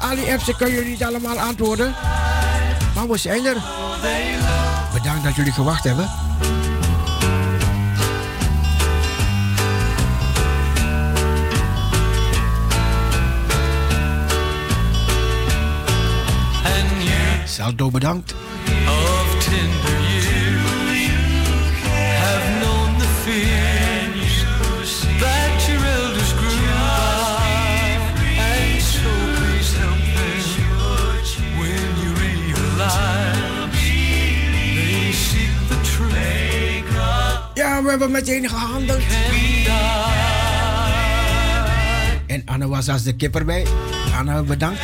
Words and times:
Ali 0.00 0.22
ik 0.22 0.54
kan 0.58 0.70
jullie 0.70 0.90
niet 0.90 1.04
allemaal 1.04 1.38
antwoorden. 1.38 1.94
Maar 2.94 3.08
we 3.08 3.18
zijn 3.18 3.46
er. 3.46 3.56
Bedankt 4.92 5.24
dat 5.24 5.34
jullie 5.34 5.52
gewacht 5.52 5.84
hebben. 5.84 6.10
Saldo 17.44 17.90
bedankt. 17.90 18.34
Ja, 23.36 23.59
we 37.90 37.96
hebben 37.98 38.10
meteen 38.10 38.48
gehandeld. 38.48 39.02
En 42.26 42.42
Anne 42.44 42.68
was 42.68 42.88
als 42.88 43.02
de 43.02 43.12
kipper 43.12 43.44
bij. 43.44 43.66
Anne, 44.18 44.42
bedankt. 44.42 44.80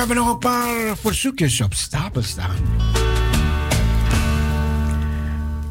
Hebben 0.00 0.24
nog 0.24 0.32
een 0.32 0.38
paar 0.38 0.96
verzoekjes 0.96 1.60
op 1.60 1.74
stapel 1.74 2.22
staan. 2.22 2.56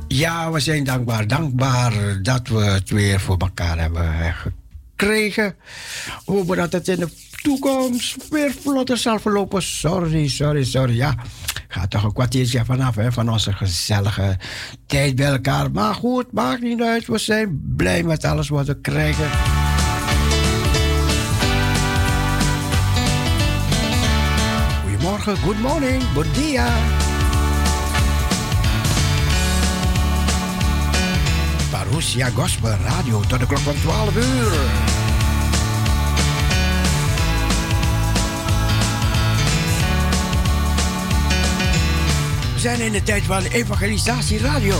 Ja, 0.07 0.51
we 0.51 0.59
zijn 0.59 0.83
dankbaar. 0.83 1.27
Dankbaar 1.27 2.21
dat 2.21 2.47
we 2.47 2.63
het 2.63 2.89
weer 2.89 3.19
voor 3.19 3.37
elkaar 3.37 3.79
hebben 3.79 4.33
gekregen. 4.33 5.55
Hopen 6.25 6.57
dat 6.57 6.71
het 6.71 6.87
in 6.87 6.99
de 6.99 7.09
toekomst 7.41 8.29
weer 8.29 8.51
vlotter 8.61 8.97
zal 8.97 9.19
verlopen. 9.19 9.61
Sorry, 9.61 10.27
sorry, 10.27 10.63
sorry. 10.63 10.95
Ja, 10.95 11.15
gaat 11.67 11.89
toch 11.89 12.03
een 12.03 12.13
kwartiertje 12.13 12.65
vanaf 12.65 12.95
hè, 12.95 13.11
van 13.11 13.29
onze 13.29 13.53
gezellige 13.53 14.37
tijd 14.85 15.15
bij 15.15 15.31
elkaar. 15.31 15.71
Maar 15.71 15.93
goed, 15.93 16.31
maakt 16.31 16.61
niet 16.61 16.81
uit. 16.81 17.07
We 17.07 17.17
zijn 17.17 17.73
blij 17.75 18.03
met 18.03 18.25
alles 18.25 18.49
wat 18.49 18.65
we 18.65 18.81
krijgen. 18.81 19.48
Goedemorgen, 25.19 25.45
good 25.45 25.59
morning, 25.59 26.03
bon 26.13 26.25
dia. 26.33 26.67
Parousia 31.69 32.29
Gospel 32.29 32.77
Radio 32.83 33.19
tot 33.27 33.39
de 33.39 33.45
klok 33.45 33.59
van 33.59 33.75
12 33.75 34.15
uur. 34.15 34.51
We 42.53 42.59
zijn 42.59 42.81
in 42.81 42.91
de 42.91 43.03
tijd 43.03 43.23
van 43.23 43.43
Evangelisatie 43.43 44.39
Radio. 44.39 44.75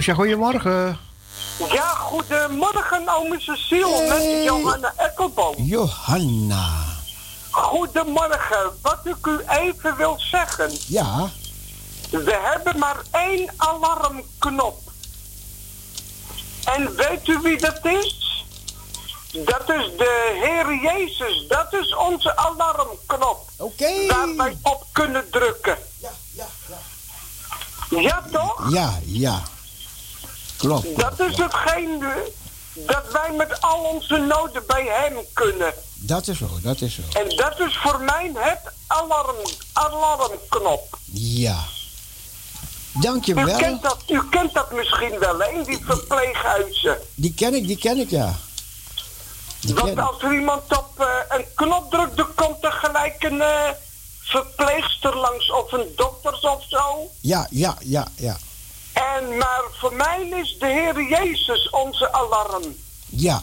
Marusha, 0.00 0.14
goedemorgen. 0.14 0.98
Ja, 1.72 1.94
goedemorgen, 1.94 3.08
ome 3.08 3.40
Cecile, 3.40 4.06
met 4.08 4.44
Johanna 4.44 4.92
Ekkelboom. 4.96 5.54
Johanna. 5.56 6.68
Goedemorgen, 7.50 8.70
wat 8.82 8.98
ik 9.04 9.26
u 9.26 9.40
even 9.48 9.96
wil 9.96 10.14
zeggen. 10.18 10.70
Ja. 10.86 11.28
We 12.10 12.38
hebben 12.42 12.78
maar 12.78 12.96
één 13.10 13.50
alarmknop. 13.56 14.78
En 16.64 16.96
weet 16.96 17.28
u 17.28 17.38
wie 17.42 17.58
dat 17.58 17.84
is? 17.84 18.44
Dat 19.32 19.70
is 19.70 19.96
de 19.96 20.40
Heer 20.42 20.78
Jezus. 20.82 21.46
Dat 21.48 21.72
is 21.72 21.94
onze 21.94 22.36
alarmknop. 22.36 23.48
Oké. 23.56 24.06
Waar 24.06 24.36
wij 24.36 24.56
op 24.62 24.84
kunnen 24.92 25.30
drukken. 25.30 25.78
Ja, 25.98 26.10
ja, 26.32 26.46
ja. 26.68 28.00
Ja, 28.00 28.22
toch? 28.32 28.72
Ja, 28.72 28.98
ja. 29.04 29.42
Klopt. 30.60 30.96
Dat 30.96 31.20
is 31.20 31.36
hetgeen 31.36 32.04
dat 32.74 33.12
wij 33.12 33.32
met 33.36 33.60
al 33.60 33.78
onze 33.78 34.16
noden 34.16 34.62
bij 34.66 34.84
hem 34.84 35.14
kunnen. 35.32 35.74
Dat 35.94 36.28
is 36.28 36.38
zo, 36.38 36.48
dat 36.62 36.80
is 36.80 36.94
zo. 36.94 37.18
En 37.18 37.36
dat 37.36 37.60
is 37.60 37.78
voor 37.82 38.00
mij 38.00 38.30
het 38.34 38.72
alarm, 38.86 39.36
alarmknop. 39.72 40.98
Ja. 41.12 41.58
Dankjewel. 42.92 43.48
U 43.48 43.56
kent 43.56 43.82
dat, 43.82 44.02
u 44.08 44.20
kent 44.30 44.54
dat 44.54 44.72
misschien 44.72 45.18
wel, 45.18 45.38
hè, 45.38 45.64
die 45.64 45.84
verpleeghuizen. 45.84 46.98
Die 47.14 47.34
ken 47.34 47.54
ik, 47.54 47.66
die 47.66 47.78
ken 47.78 47.98
ik, 47.98 48.10
ja. 48.10 48.34
Die 49.60 49.74
Want 49.74 49.98
als 49.98 50.22
er 50.22 50.32
iemand 50.32 50.76
op 50.78 50.90
uh, 51.00 51.06
een 51.28 51.44
knop 51.54 51.90
drukt, 51.90 52.16
dan 52.16 52.34
komt 52.34 52.64
er 52.64 52.72
gelijk 52.72 53.22
een 53.22 53.36
uh, 53.36 53.68
verpleegster 54.20 55.16
langs 55.16 55.50
of 55.50 55.72
een 55.72 55.92
dokter 55.96 56.32
of 56.32 56.64
zo. 56.68 57.10
Ja, 57.20 57.46
ja, 57.50 57.76
ja, 57.80 58.06
ja. 58.16 58.36
En 58.92 59.36
maar 59.36 59.62
voor 59.72 59.94
mij 59.94 60.28
is 60.40 60.56
de 60.58 60.66
Heer 60.66 61.02
Jezus 61.02 61.70
onze 61.70 62.12
alarm. 62.12 62.62
Ja. 63.06 63.42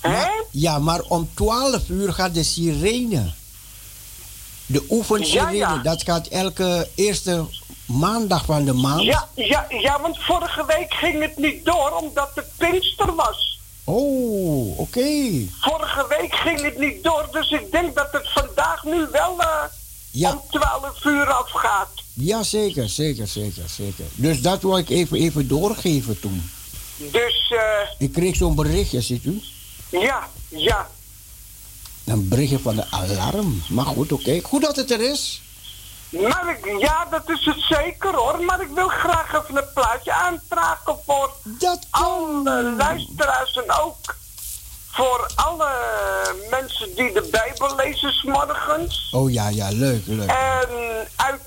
Hè? 0.00 0.28
Ja, 0.50 0.78
maar 0.78 1.00
om 1.00 1.30
12 1.34 1.88
uur 1.88 2.12
gaat 2.12 2.34
de 2.34 2.42
sirene. 2.42 3.32
De 4.66 4.86
oefensirene, 4.90 5.56
ja, 5.56 5.74
ja. 5.74 5.82
dat 5.82 6.02
gaat 6.02 6.26
elke 6.26 6.88
eerste 6.94 7.44
maandag 7.84 8.44
van 8.44 8.64
de 8.64 8.72
maand. 8.72 9.02
Ja, 9.02 9.28
ja, 9.34 9.66
ja, 9.68 10.00
want 10.00 10.18
vorige 10.18 10.64
week 10.66 10.94
ging 10.94 11.20
het 11.22 11.36
niet 11.36 11.64
door 11.64 11.90
omdat 11.90 12.30
het 12.34 12.46
Pinkster 12.56 13.14
was. 13.14 13.60
Oh, 13.84 14.78
oké. 14.78 14.80
Okay. 14.80 15.50
Vorige 15.60 16.06
week 16.08 16.34
ging 16.34 16.60
het 16.62 16.78
niet 16.78 17.02
door, 17.02 17.28
dus 17.30 17.50
ik 17.50 17.72
denk 17.72 17.94
dat 17.94 18.08
het 18.12 18.28
vandaag 18.32 18.84
nu 18.84 19.06
wel 19.12 19.36
uh, 19.40 19.62
ja. 20.10 20.30
om 20.30 20.42
12 20.50 21.04
uur 21.04 21.32
afgaat. 21.32 21.88
Ja, 22.20 22.42
zeker, 22.42 22.88
zeker, 22.88 23.26
zeker, 23.26 23.68
zeker. 23.68 24.04
Dus 24.14 24.40
dat 24.40 24.62
wil 24.62 24.78
ik 24.78 24.88
even, 24.88 25.16
even 25.16 25.48
doorgeven 25.48 26.20
toen. 26.20 26.50
Dus, 26.96 27.52
eh... 27.52 27.88
Ik 27.98 28.12
kreeg 28.12 28.36
zo'n 28.36 28.54
berichtje, 28.54 29.00
ziet 29.00 29.24
u? 29.24 29.42
Ja, 29.88 30.28
ja. 30.48 30.88
Een 32.04 32.28
berichtje 32.28 32.58
van 32.58 32.76
de 32.76 32.84
alarm. 32.90 33.62
Maar 33.68 33.84
goed, 33.84 34.12
oké. 34.12 34.40
Goed 34.42 34.62
dat 34.62 34.76
het 34.76 34.90
er 34.90 35.00
is. 35.00 35.42
Maar 36.10 36.58
ik, 36.58 36.80
ja, 36.80 37.06
dat 37.10 37.28
is 37.28 37.44
het 37.44 37.60
zeker 37.68 38.14
hoor. 38.14 38.44
Maar 38.44 38.60
ik 38.60 38.70
wil 38.74 38.88
graag 38.88 39.42
even 39.42 39.56
een 39.56 39.72
plaatje 39.74 40.12
aanvragen 40.12 40.96
voor 41.06 41.32
dat 41.44 41.86
alle 41.90 42.74
luisteraars 42.76 43.56
en 43.56 43.72
ook 43.82 44.14
voor 44.90 45.30
alle 45.34 45.70
mensen 46.50 46.94
die 46.94 47.12
de 47.12 47.28
Bijbel 47.30 47.76
lezen 47.76 48.12
s 48.12 48.22
morgens. 48.22 49.08
Oh 49.12 49.32
ja, 49.32 49.48
ja, 49.48 49.68
leuk, 49.68 50.06
leuk. 50.06 50.28
En 50.28 50.49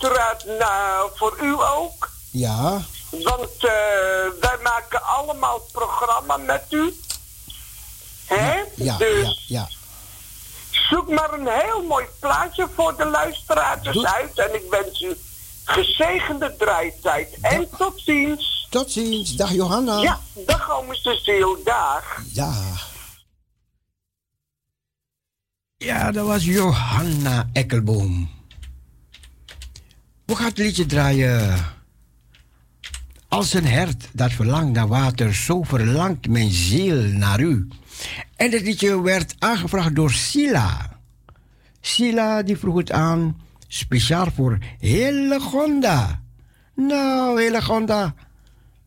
uiteraard 0.04 0.46
nou, 0.60 1.10
voor 1.16 1.38
u 1.42 1.54
ook. 1.54 2.12
Ja. 2.32 2.82
Want 3.10 3.56
uh, 3.56 3.72
wij 4.40 4.58
maken 4.64 5.04
allemaal 5.04 5.54
het 5.54 5.72
programma 5.72 6.38
met 6.38 6.66
u. 6.70 6.94
Hè? 8.26 8.64
Ja, 8.76 8.98
dus 8.98 9.44
ja, 9.48 9.60
ja. 9.60 9.68
Zoek 10.70 11.10
maar 11.10 11.34
een 11.34 11.48
heel 11.48 11.84
mooi 11.84 12.06
plaatje 12.20 12.68
voor 12.76 12.98
de 12.98 13.06
luisteraars 13.06 14.06
uit. 14.06 14.40
En 14.40 14.56
ik 14.56 14.64
wens 14.70 15.02
u 15.02 15.18
gezegende 15.64 16.56
draaitijd. 16.58 17.38
En 17.42 17.70
tot 17.78 18.02
ziens. 18.02 18.68
Tot 18.70 18.92
ziens. 18.92 19.36
Dag 19.36 19.52
Johanna. 19.52 20.02
Ja, 20.02 20.20
dag 20.34 20.72
ome 20.72 20.96
Cecile. 20.96 21.60
Dag. 21.64 22.22
Ja. 22.34 22.54
Ja, 25.78 26.12
dat 26.12 26.26
was 26.26 26.44
Johanna 26.44 27.50
Ekkelboom. 27.54 28.43
We 30.26 30.36
gaan 30.36 30.46
het 30.46 30.58
liedje 30.58 30.86
draaien. 30.86 31.56
Als 33.28 33.54
een 33.54 33.66
hert 33.66 34.10
dat 34.14 34.32
verlangt 34.32 34.74
naar 34.74 34.88
water, 34.88 35.36
zo 35.36 35.64
verlangt 35.64 36.28
mijn 36.28 36.52
ziel 36.52 36.96
naar 36.96 37.40
u. 37.40 37.68
En 38.36 38.52
dit 38.52 38.62
liedje 38.62 39.02
werd 39.02 39.36
aangevraagd 39.40 39.96
door 39.96 40.12
Sila. 40.12 41.00
Sila 41.82 42.44
die 42.44 42.58
vroeg 42.58 42.78
het 42.78 42.92
aan, 42.92 43.42
speciaal 43.68 44.32
voor 44.32 44.58
Hillegonda. 44.80 46.22
Nou, 46.76 47.42
Hillegonda, 47.42 48.16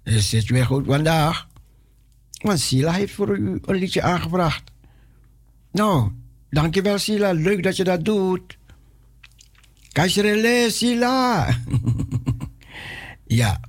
is 0.04 0.32
het 0.32 0.50
weer 0.50 0.66
goed 0.66 0.86
vandaag? 0.86 1.46
Want 2.42 2.60
Sila 2.60 2.92
heeft 2.92 3.14
voor 3.14 3.36
u 3.38 3.58
een 3.64 3.76
liedje 3.76 4.02
aangevraagd. 4.02 4.62
Nou, 5.70 6.10
dankjewel 6.50 6.98
Sila, 6.98 7.32
leuk 7.32 7.62
dat 7.62 7.76
je 7.76 7.84
dat 7.84 8.04
doet. 8.04 8.55
Kasrele 9.96 10.70
Sila. 10.70 11.48
ja. 13.40 13.60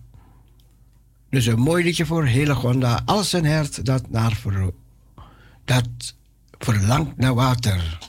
Dus 1.30 1.46
een 1.46 1.60
mooi 1.60 1.84
liedje 1.84 2.06
voor 2.06 2.26
Hillegonda. 2.26 3.02
Als 3.06 3.34
een 3.34 3.46
hert 3.46 3.86
dat 3.86 4.10
naar 4.10 4.42
dat 5.66 6.16
verlangt 6.58 7.18
naar 7.18 7.34
water. 7.34 8.00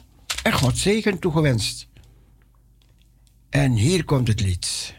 En 0.43 0.53
God 0.53 0.79
zegen 0.79 1.19
toegewenst. 1.19 1.89
En 3.51 3.73
hier 3.73 4.05
komt 4.05 4.29
het 4.29 4.41
lied. 4.41 4.95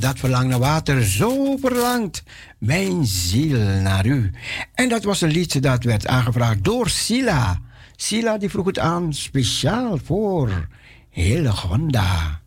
Dat 0.00 0.18
verlangt 0.18 0.48
naar 0.48 0.58
water, 0.58 1.04
zo 1.04 1.56
verlangt 1.56 2.22
mijn 2.58 3.06
ziel 3.06 3.58
naar 3.58 4.06
u. 4.06 4.30
En 4.74 4.88
dat 4.88 5.04
was 5.04 5.20
een 5.20 5.30
liedje 5.30 5.60
dat 5.60 5.84
werd 5.84 6.06
aangevraagd 6.06 6.64
door 6.64 6.88
Sila. 6.88 7.60
Sila 7.96 8.38
die 8.38 8.50
vroeg 8.50 8.66
het 8.66 8.78
aan 8.78 9.14
speciaal 9.14 9.98
voor 10.04 10.68
Hillegonda. 11.10 12.40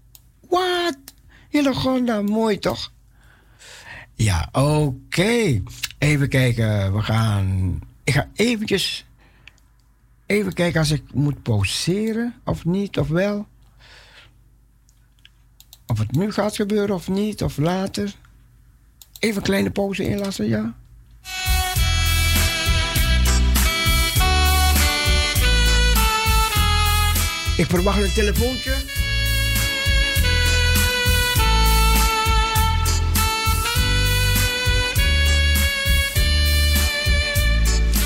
Wat? 0.50 0.98
Hillegonda, 1.50 2.22
mooi 2.22 2.60
toch? 2.60 2.92
Ja, 4.14 4.50
oké. 4.52 5.62
Even 5.98 6.30
kijken, 6.30 6.94
we 6.96 7.02
gaan... 7.02 7.80
Ik 8.04 8.14
ga 8.14 8.28
eventjes... 8.34 9.06
Even 10.26 10.54
kijken 10.54 10.80
als 10.80 10.92
ik 10.92 11.04
moet 11.14 11.44
pauzeren 11.44 12.34
of 12.46 12.66
niet, 12.66 12.98
of 12.98 13.08
wel. 13.08 13.48
Of 15.90 16.00
het 16.00 16.12
nu 16.12 16.32
gaat 16.32 16.56
gebeuren 16.56 16.96
of 16.96 17.08
niet, 17.08 17.44
of 17.44 17.58
later. 17.58 18.16
Even 19.20 19.38
een 19.38 19.44
kleine 19.44 19.72
pauze 19.72 20.04
inlassen, 20.04 20.48
ja? 20.48 20.76
Ik 27.58 27.66
verwacht 27.66 28.02
een 28.02 28.14
telefoontje. 28.14 28.74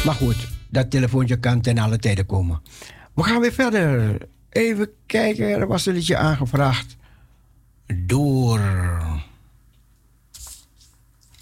Maar 0.06 0.16
goed, 0.16 0.48
dat 0.70 0.92
telefoontje 0.92 1.40
kan 1.40 1.62
ten 1.62 1.78
alle 1.78 1.98
tijden 1.98 2.26
komen. 2.26 2.62
We 3.14 3.24
gaan 3.24 3.42
weer 3.42 3.54
verder. 3.54 4.18
Even 4.50 4.90
kijken, 5.06 5.48
er 5.48 5.68
was 5.68 5.86
een 5.86 5.94
liedje 5.94 6.18
aangevraagd 6.18 6.96
door 7.86 8.62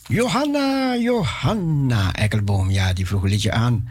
Johanna, 0.07 0.95
Johanna 0.95 2.13
Ekkelboom. 2.13 2.69
Ja, 2.69 2.93
die 2.93 3.07
vroeg 3.07 3.23
een 3.23 3.29
liedje 3.29 3.51
aan. 3.51 3.89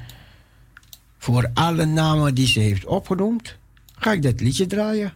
Voor 1.18 1.50
alle 1.54 1.84
namen 1.84 2.34
die 2.34 2.46
ze 2.46 2.60
heeft 2.60 2.84
opgenoemd, 2.84 3.56
ga 3.94 4.12
ik 4.12 4.22
dat 4.22 4.40
liedje 4.40 4.66
draaien. 4.66 5.14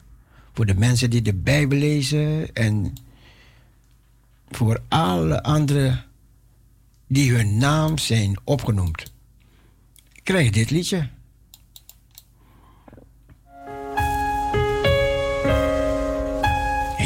Voor 0.53 0.67
de 0.67 0.75
mensen 0.75 1.11
die 1.11 1.23
de 1.23 1.35
Bijbel 1.35 1.79
lezen 1.79 2.55
en 2.55 2.95
voor 4.50 4.81
alle 4.88 5.43
anderen 5.43 6.05
die 7.07 7.33
hun 7.33 7.57
naam 7.57 7.99
zijn 7.99 8.37
opgenoemd. 8.45 9.12
Krijg 10.23 10.50
dit 10.50 10.71
liedje. 10.71 11.09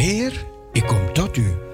Heer, 0.08 0.46
ik 0.72 0.82
kom 0.86 1.12
tot 1.12 1.36
u. 1.36 1.67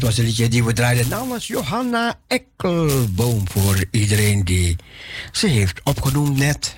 dat 0.00 0.08
was 0.08 0.18
een 0.18 0.24
liedje 0.24 0.48
die 0.48 0.64
we 0.64 0.72
draaiden 0.72 1.08
namens 1.08 1.46
Johanna 1.46 2.18
Ekkelboom. 2.26 3.48
Voor 3.48 3.84
iedereen 3.90 4.44
die 4.44 4.76
ze 5.32 5.46
heeft 5.46 5.80
opgenoemd 5.84 6.36
net. 6.36 6.76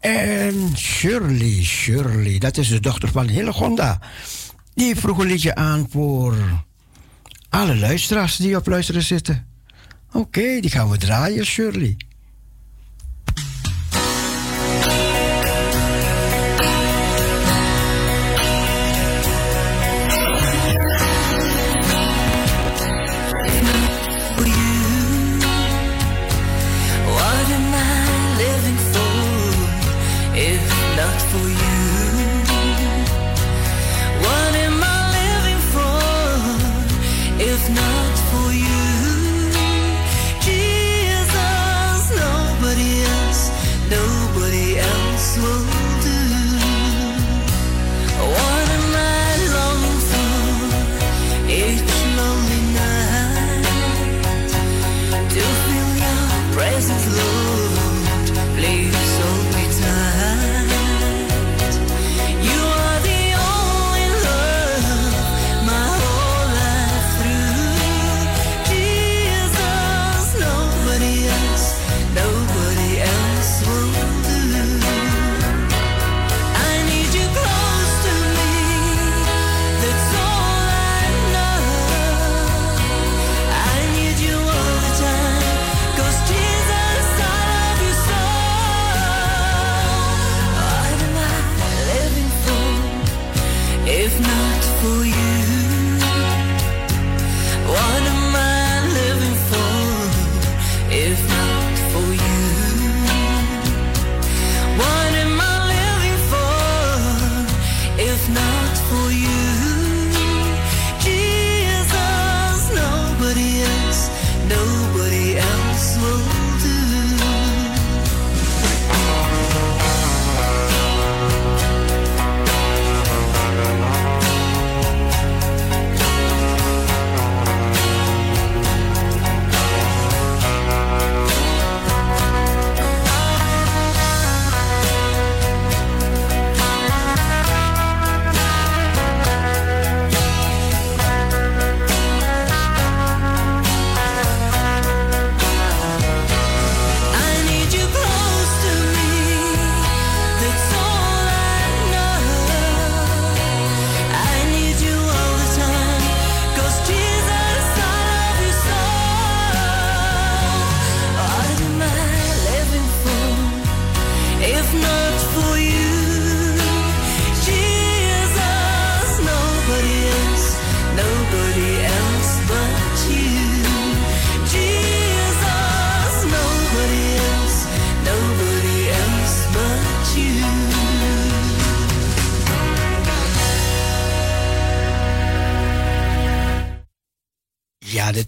En 0.00 0.76
Shirley, 0.76 1.62
Shirley, 1.62 2.38
dat 2.38 2.56
is 2.56 2.68
de 2.68 2.80
dochter 2.80 3.08
van 3.08 3.28
Hillegonda. 3.28 4.00
Die 4.74 4.96
vroeg 4.96 5.18
een 5.18 5.26
liedje 5.26 5.54
aan 5.54 5.86
voor 5.90 6.36
alle 7.48 7.76
luisteraars 7.76 8.36
die 8.36 8.56
op 8.56 8.66
luisteren 8.66 9.02
zitten. 9.02 9.46
Oké, 10.12 10.60
die 10.60 10.70
gaan 10.70 10.90
we 10.90 10.98
draaien, 10.98 11.46
Shirley. 11.46 11.96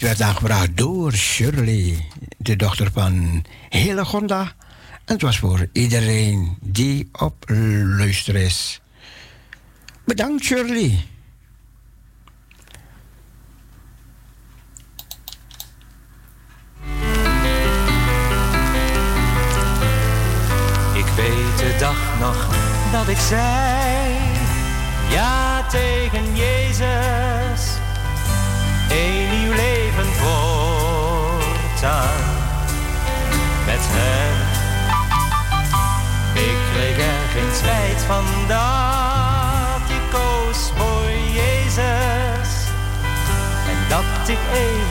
Werd 0.04 0.22
aangevraagd 0.22 0.76
door 0.76 1.12
Shirley, 1.12 2.08
de 2.36 2.56
dochter 2.56 2.90
van 2.92 3.44
Helegonda. 3.68 4.40
En 5.04 5.12
het 5.12 5.22
was 5.22 5.38
voor 5.38 5.68
iedereen 5.72 6.56
die 6.60 7.08
op 7.12 7.44
luister 7.96 8.36
is. 8.36 8.80
Bedankt, 10.04 10.44
Shirley. 10.44 11.04
Ik 20.94 21.06
weet 21.16 21.58
de 21.58 21.76
dag 21.78 22.18
nog 22.20 22.56
dat 22.92 23.08
ik 23.08 23.18
zei 23.18 23.73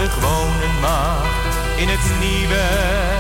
eeuwig 0.03 0.19
wonen 0.19 0.79
mag 0.79 1.25
in 1.77 1.87
het 1.87 2.19
nieuwe 2.19 3.12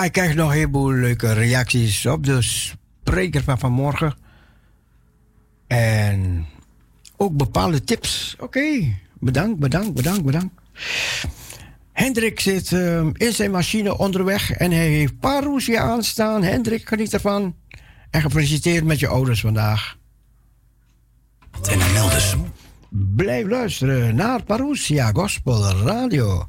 Ja, 0.00 0.06
ik 0.06 0.12
krijg 0.12 0.34
nog 0.34 0.48
een 0.48 0.54
heleboel 0.54 0.92
leuke 0.92 1.32
reacties 1.32 2.06
op 2.06 2.26
de 2.26 2.42
spreker 2.42 3.42
van 3.42 3.58
vanmorgen. 3.58 4.14
En 5.66 6.46
ook 7.16 7.36
bepaalde 7.36 7.84
tips. 7.84 8.36
Oké, 8.38 8.96
bedankt, 9.18 9.58
bedankt, 9.58 9.94
bedankt, 9.94 10.24
bedankt. 10.24 10.54
Hendrik 11.92 12.40
zit 12.40 12.70
uh, 12.70 13.06
in 13.12 13.32
zijn 13.32 13.50
machine 13.50 13.98
onderweg 13.98 14.50
en 14.50 14.70
hij 14.70 14.88
heeft 14.88 15.18
Parousia 15.18 15.80
aanstaan. 15.80 16.42
Hendrik, 16.42 16.88
geniet 16.88 17.14
ervan. 17.14 17.56
En 18.10 18.20
gefeliciteerd 18.20 18.84
met 18.84 18.98
je 18.98 19.08
ouders 19.08 19.40
vandaag. 19.40 19.96
En 21.68 21.78
Melders. 21.92 22.34
Blijf 22.90 23.46
luisteren 23.46 24.14
naar 24.14 24.42
Parousia 24.42 25.10
Gospel 25.12 25.64
Radio. 25.64 26.48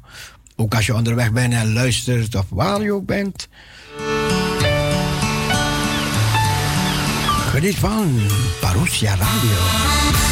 Ook 0.56 0.74
als 0.74 0.86
je 0.86 0.94
onderweg 0.94 1.32
bent 1.32 1.52
en 1.52 1.72
luistert 1.72 2.34
of 2.34 2.46
waar 2.48 2.82
je 2.82 2.92
ook 2.92 3.06
bent. 3.06 3.48
Geniet 7.50 7.76
van 7.76 8.20
Parousia 8.60 9.14
Radio. 9.14 10.31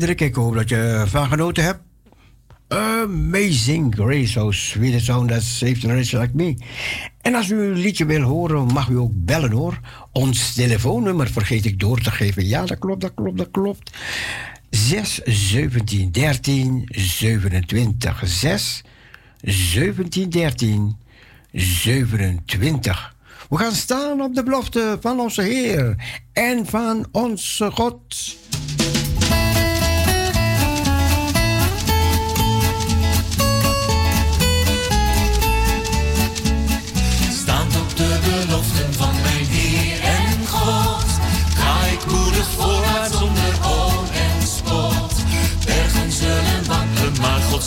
Hendrik, 0.00 0.20
ik 0.20 0.34
hoop 0.34 0.54
dat 0.54 0.68
je 0.68 1.04
van 1.06 1.28
genoten 1.28 1.64
hebt. 1.64 1.80
Amazing 2.68 3.94
Grace, 3.94 4.26
so 4.26 4.50
sweet 4.50 5.00
sound 5.00 5.28
that 5.28 5.42
saved 5.42 5.82
wretch 5.82 6.12
like 6.12 6.30
me. 6.32 6.56
En 7.20 7.34
als 7.34 7.50
u 7.50 7.62
een 7.62 7.78
liedje 7.78 8.04
wil 8.04 8.20
horen, 8.20 8.66
mag 8.66 8.88
u 8.88 8.98
ook 8.98 9.10
bellen 9.14 9.50
hoor. 9.50 9.80
Ons 10.12 10.54
telefoonnummer 10.54 11.30
vergeet 11.30 11.64
ik 11.64 11.80
door 11.80 12.00
te 12.00 12.10
geven. 12.10 12.46
Ja, 12.46 12.66
dat 12.66 12.78
klopt, 12.78 13.00
dat 13.00 13.14
klopt, 13.14 13.38
dat 13.38 13.50
klopt. 13.50 13.90
6 14.70 15.20
17 15.24 16.10
13 16.10 16.84
27 16.88 18.22
6 18.24 18.84
17 19.40 20.30
13 20.30 20.96
27. 21.52 23.16
We 23.48 23.56
gaan 23.56 23.72
staan 23.72 24.20
op 24.20 24.34
de 24.34 24.42
belofte 24.42 24.98
van 25.00 25.20
onze 25.20 25.42
Heer 25.42 25.96
en 26.32 26.66
van 26.66 27.06
onze 27.12 27.70
God. 27.70 28.38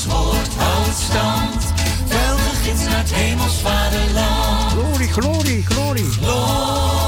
Woord 0.06 0.56
houdt 0.58 0.98
stand. 0.98 1.74
Welke 2.08 2.56
gids 2.64 2.84
naar 2.86 2.98
het 2.98 3.14
hemels 3.14 3.56
vaderland. 3.62 4.72
Glorie, 4.72 5.08
glorie, 5.08 5.66
glorie. 5.66 6.12
Glorie, 6.12 7.03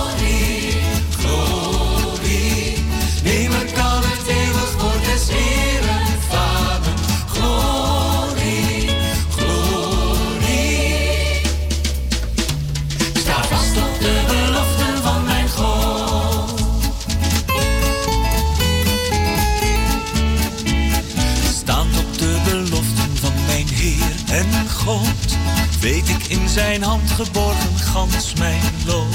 Weet 25.86 26.10
ik 26.10 26.28
in 26.28 26.50
zijn 26.50 26.84
hand 26.84 27.12
geborgen 27.12 27.78
gans 27.78 28.34
mijn 28.34 28.62
lot. 28.86 29.08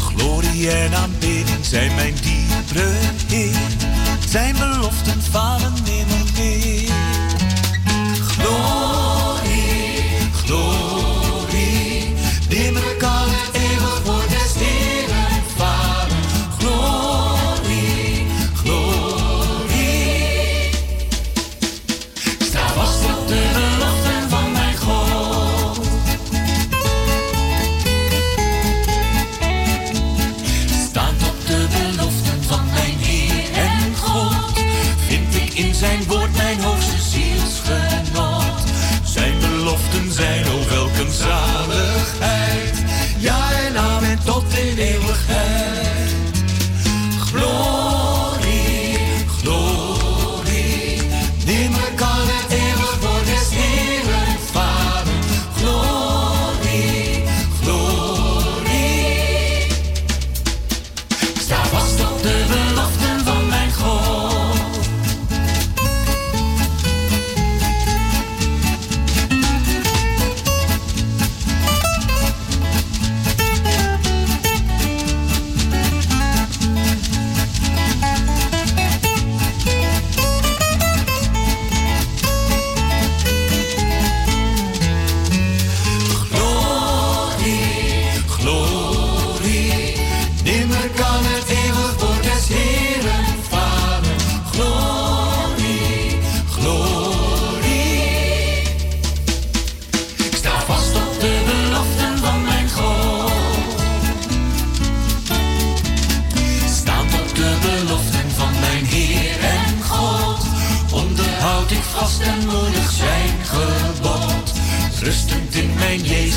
Glorie 0.00 0.70
en 0.70 0.94
aanbidding 0.94 1.64
zijn 1.64 1.94
mijn 1.94 2.14
diepere 2.14 2.90
Heer. 3.28 3.56
Zijn 4.28 4.56
beloften 4.56 5.22
falen 5.22 5.72
nimmer 5.84 6.24
meer. 6.36 6.83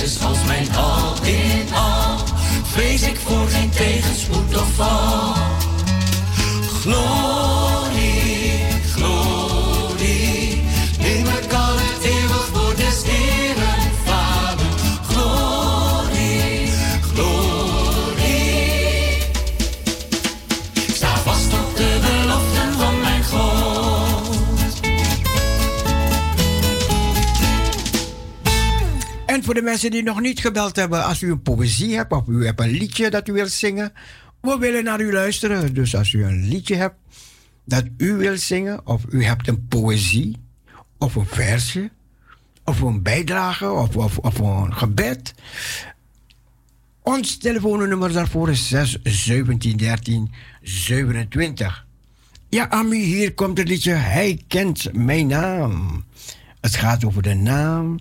Mijn 0.08 0.20
Jezus 0.20 0.37
mensen 29.68 29.92
die 29.92 30.04
nog 30.04 30.22
niet 30.22 30.40
gebeld 30.40 30.76
hebben, 30.76 31.04
als 31.04 31.22
u 31.22 31.32
een 31.32 31.42
poëzie 31.42 31.96
hebt 31.96 32.12
of 32.12 32.28
u 32.28 32.46
hebt 32.46 32.60
een 32.60 32.70
liedje 32.70 33.10
dat 33.10 33.28
u 33.28 33.34
wilt 33.34 33.52
zingen, 33.52 33.94
we 34.42 34.58
willen 34.60 34.84
naar 34.84 35.02
u 35.02 35.14
luisteren. 35.14 35.74
Dus 35.74 35.96
als 35.96 36.14
u 36.14 36.24
een 36.24 36.48
liedje 36.48 36.76
hebt 36.76 36.96
dat 37.66 37.84
u 37.98 38.14
wilt 38.14 38.40
zingen, 38.40 38.88
of 38.88 39.04
u 39.10 39.24
hebt 39.24 39.48
een 39.48 39.68
poëzie, 39.68 40.36
of 40.98 41.16
een 41.16 41.26
versje, 41.26 41.90
of 42.64 42.82
een 42.82 43.02
bijdrage, 43.02 43.72
of, 43.72 43.96
of, 43.96 44.40
een 44.40 44.74
gebed. 44.74 45.34
Ons 47.02 47.38
telefoonnummer 47.38 48.14
daarvoor 48.14 48.50
is 48.50 48.68
6 48.68 48.98
17 49.04 49.78
13 49.78 50.32
27. 50.62 51.86
Ja, 52.50 52.70
Ami, 52.70 53.04
hier 53.04 53.34
komt 53.34 53.58
het 53.58 53.68
liedje 53.68 53.92
Hij 53.92 54.42
kent 54.48 54.94
mijn 54.94 55.28
naam. 55.28 56.04
Het 56.62 56.76
gaat 56.76 57.06
over 57.06 57.22
de 57.22 57.34
naam 57.34 58.00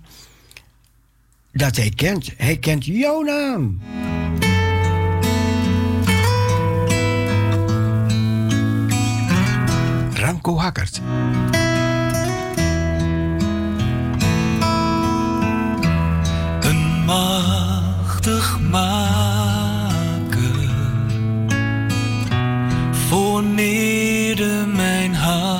dat 1.56 1.76
hij 1.76 1.92
kent. 1.94 2.32
Hij 2.36 2.56
kent 2.56 2.84
jouw 2.84 3.22
naam. 3.22 3.80
Ramco 10.14 10.58
Hakkert. 10.58 11.00
Een 16.60 17.04
machtig 17.04 18.60
maker 18.70 19.14
formeerde 23.08 24.66
mijn 24.74 25.14
hart. 25.14 25.56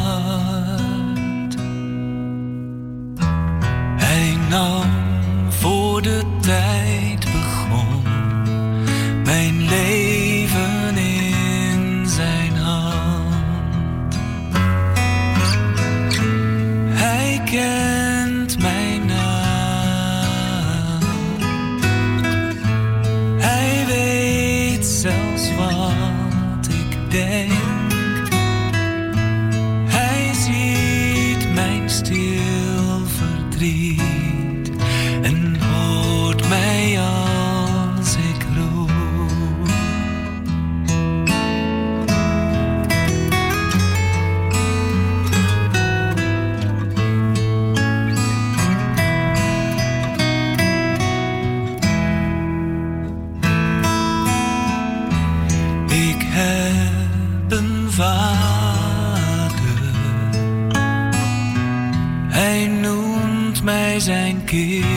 Hij 3.96 4.36
nam 4.48 4.95
voor 5.96 6.04
de 6.04 6.22
tijd 6.40 7.15
noemt 63.96 64.08
mij 64.08 64.14
zijn 64.16 64.44
kind. 64.44 64.95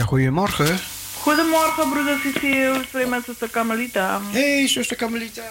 Goedemorgen. 0.00 0.78
Goedemorgen, 1.20 1.88
broeder 1.90 2.18
Cecile. 2.22 2.78
Ik 2.78 2.84
spreek 2.88 3.08
met 3.08 3.24
zuster 3.24 3.48
Kamelita. 3.48 4.20
Hey, 4.30 4.68
zuster 4.68 4.96
Kamelita. 4.96 5.42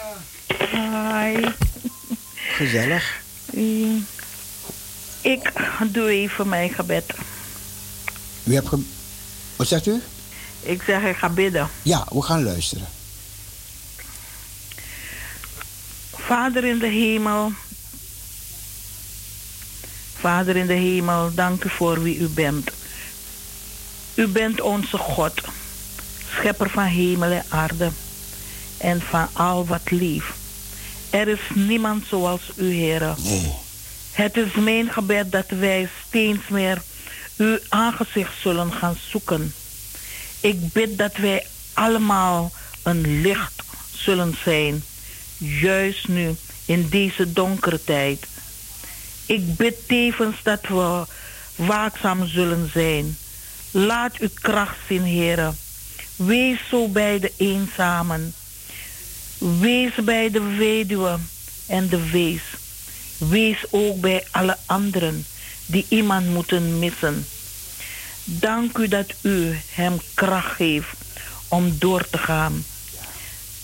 Hi. 0.71 1.47
Gezellig. 2.35 3.21
Ik 5.21 5.51
doe 5.91 6.09
even 6.09 6.49
mijn 6.49 6.69
gebed. 6.69 7.13
U 8.43 8.53
hebt 8.53 8.67
ge... 8.67 8.79
Wat 9.55 9.67
zegt 9.67 9.85
u? 9.85 10.01
Ik 10.61 10.81
zeg, 10.81 11.03
ik 11.03 11.15
ga 11.15 11.29
bidden. 11.29 11.69
Ja, 11.81 12.07
we 12.09 12.21
gaan 12.21 12.43
luisteren. 12.43 12.87
Vader 16.13 16.63
in 16.63 16.79
de 16.79 16.87
hemel. 16.87 17.51
Vader 20.19 20.55
in 20.55 20.67
de 20.67 20.73
hemel, 20.73 21.33
dank 21.33 21.63
u 21.63 21.69
voor 21.69 22.01
wie 22.01 22.17
u 22.17 22.27
bent. 22.27 22.71
U 24.21 24.27
bent 24.27 24.61
onze 24.61 24.97
God, 24.97 25.33
schepper 26.31 26.69
van 26.69 26.83
hemel 26.83 27.31
en 27.31 27.43
aarde 27.49 27.89
en 28.77 29.01
van 29.01 29.27
al 29.33 29.65
wat 29.65 29.91
lief. 29.91 30.33
Er 31.09 31.27
is 31.27 31.39
niemand 31.53 32.05
zoals 32.07 32.41
u, 32.55 32.71
Heer. 32.71 33.15
Nee. 33.17 33.51
Het 34.11 34.37
is 34.37 34.53
mijn 34.53 34.91
gebed 34.91 35.31
dat 35.31 35.49
wij 35.49 35.89
steeds 36.07 36.47
meer 36.49 36.81
uw 37.37 37.57
aangezicht 37.69 38.33
zullen 38.41 38.73
gaan 38.73 38.97
zoeken. 39.09 39.53
Ik 40.39 40.73
bid 40.73 40.97
dat 40.97 41.15
wij 41.15 41.45
allemaal 41.73 42.51
een 42.83 43.21
licht 43.21 43.63
zullen 43.95 44.37
zijn, 44.43 44.83
juist 45.37 46.07
nu 46.07 46.35
in 46.65 46.89
deze 46.89 47.33
donkere 47.33 47.83
tijd. 47.83 48.25
Ik 49.25 49.55
bid 49.55 49.87
tevens 49.87 50.35
dat 50.43 50.61
we 50.67 51.05
waakzaam 51.55 52.27
zullen 52.27 52.69
zijn. 52.73 53.17
Laat 53.71 54.17
uw 54.17 54.29
kracht 54.33 54.77
zien, 54.87 55.03
Heer. 55.03 55.53
Wees 56.15 56.59
zo 56.69 56.87
bij 56.87 57.19
de 57.19 57.33
eenzamen. 57.37 58.33
Wees 59.37 59.95
bij 60.03 60.31
de 60.31 60.41
weduwe 60.41 61.17
en 61.67 61.87
de 61.87 62.09
wees. 62.09 62.41
Wees 63.17 63.63
ook 63.69 64.01
bij 64.01 64.27
alle 64.31 64.57
anderen 64.65 65.25
die 65.65 65.85
iemand 65.89 66.27
moeten 66.27 66.79
missen. 66.79 67.25
Dank 68.23 68.77
u 68.77 68.87
dat 68.87 69.13
u 69.21 69.59
hem 69.69 69.97
kracht 70.13 70.55
geeft 70.55 70.97
om 71.47 71.75
door 71.79 72.09
te 72.09 72.17
gaan. 72.17 72.65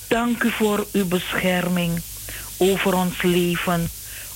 Dank 0.07 0.43
u 0.43 0.51
voor 0.51 0.87
uw 0.91 1.05
bescherming 1.05 2.01
over 2.57 2.93
ons 2.93 3.21
leven, 3.21 3.89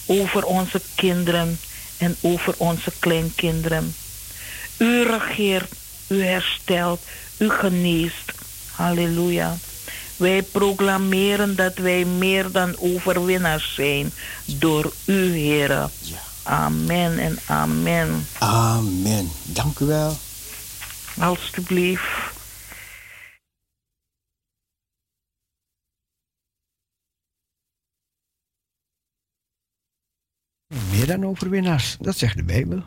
over 0.05 0.43
onze 0.43 0.81
kinderen 0.95 1.59
en 1.97 2.15
over 2.21 2.53
onze 2.57 2.91
kleinkinderen. 2.99 3.95
U 4.81 5.03
regeert, 5.03 5.73
u 6.07 6.23
herstelt, 6.23 7.01
u 7.37 7.49
geneest. 7.49 8.31
Halleluja. 8.71 9.57
Wij 10.17 10.43
proclameren 10.43 11.55
dat 11.55 11.77
wij 11.77 12.05
meer 12.05 12.51
dan 12.51 12.75
overwinnaars 12.79 13.73
zijn 13.75 14.11
door 14.45 14.93
u, 15.05 15.33
Heer. 15.33 15.89
Amen 16.43 17.17
en 17.17 17.39
amen. 17.45 18.27
Amen. 18.39 19.31
Dank 19.43 19.79
u 19.79 19.85
wel. 19.85 20.17
Alsjeblieft. 21.19 22.03
Meer 30.89 31.07
dan 31.07 31.25
overwinnaars, 31.25 31.97
dat 31.99 32.17
zegt 32.17 32.35
de 32.35 32.43
Bijbel. 32.43 32.83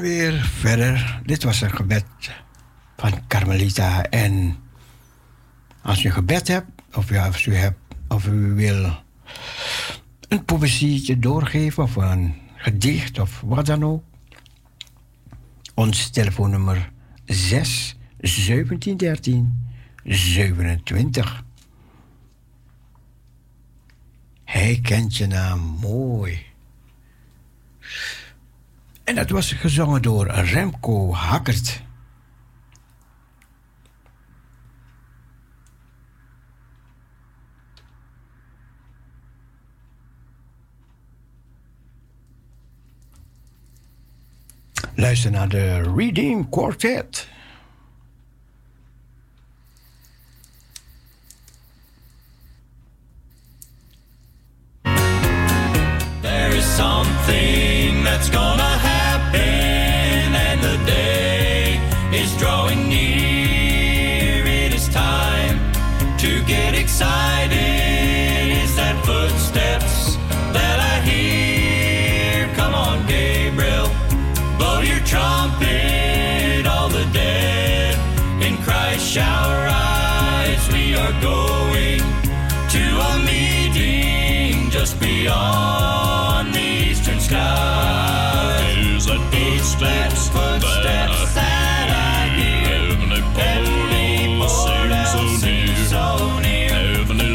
Weer 0.00 0.32
verder. 0.32 1.20
Dit 1.24 1.42
was 1.42 1.60
een 1.60 1.74
gebed 1.74 2.04
van 2.96 3.26
Carmelita. 3.28 4.02
En 4.02 4.56
als 5.82 6.04
u 6.04 6.06
een 6.06 6.14
gebed 6.14 6.48
hebt, 6.48 6.70
of 6.94 7.08
ja, 7.08 7.26
als 7.26 7.46
u, 7.46 7.54
hebt, 7.54 7.78
of 8.08 8.26
u 8.26 8.54
wil 8.54 9.02
een 10.28 10.44
poëzietje 10.44 11.18
doorgeven, 11.18 11.82
of 11.82 11.96
een 11.96 12.34
gedicht, 12.56 13.18
of 13.18 13.40
wat 13.44 13.66
dan 13.66 13.84
ook. 13.84 14.04
Ons 15.74 16.10
telefoonnummer 16.10 16.92
6 17.24 17.96
17 18.20 18.96
13 18.96 19.70
27. 20.04 21.44
Hij 24.44 24.78
kent 24.82 25.16
je 25.16 25.26
naam 25.26 25.60
mooi. 25.60 26.51
En 29.04 29.14
dat 29.14 29.30
was 29.30 29.52
gezongen 29.52 30.02
door 30.02 30.26
Remco 30.26 31.12
Hakkert. 31.12 31.82
Luister 44.94 45.30
naar 45.30 45.48
de 45.48 45.94
Redeem 45.96 46.48
Quartet. 46.48 47.31
beyond 85.22 86.52
the 86.52 86.68
eastern 86.90 87.20
sky. 87.20 88.56
There's 88.58 89.06
a 89.06 89.18
footsteps, 89.30 90.28
footsteps 90.28 91.34
that 91.34 91.88
I 91.94 92.28
hear. 92.38 92.96
Heavenly 93.38 94.38
pole 94.38 94.48
seem 94.48 95.06
so 95.06 95.22
near. 95.46 95.76
So 95.94 96.40
near. 96.40 96.74
Heavenly 96.74 97.32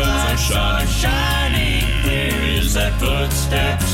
lights 0.00 0.50
are 0.52 0.86
shining. 0.86 1.84
There 2.04 2.42
is 2.56 2.74
that 2.74 2.98
footsteps. 2.98 3.89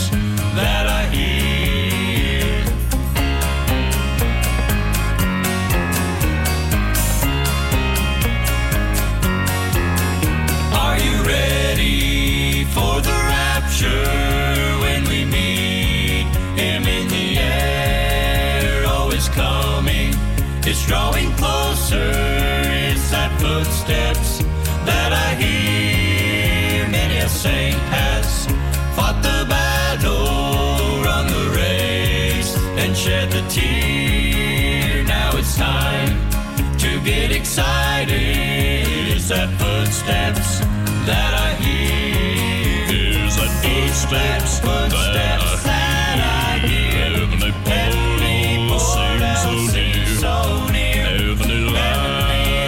footsteps 44.09 45.63
that 45.65 46.19
I 46.23 46.67
hear. 46.67 47.27
Heavenly 47.27 47.53
Polo 47.65 48.79
seems 48.79 49.43
so 49.43 49.55
near. 49.75 50.07
So 50.19 50.67
near. 50.73 51.07
Heavenly 51.35 51.61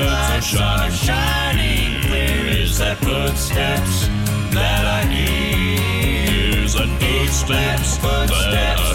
lights 0.05 0.55
are 0.55 0.91
shining, 0.91 0.93
shining 0.93 2.03
clear. 2.03 2.63
Is 2.63 2.79
that 2.79 2.99
footsteps 2.99 4.09
that 4.53 4.85
I 4.85 5.07
hear? 5.07 6.65
Is 6.65 6.75
that 6.75 6.89
footsteps, 7.01 7.99
footsteps 7.99 8.49
that 8.51 8.79
I 8.79 8.83
hear? 8.83 8.88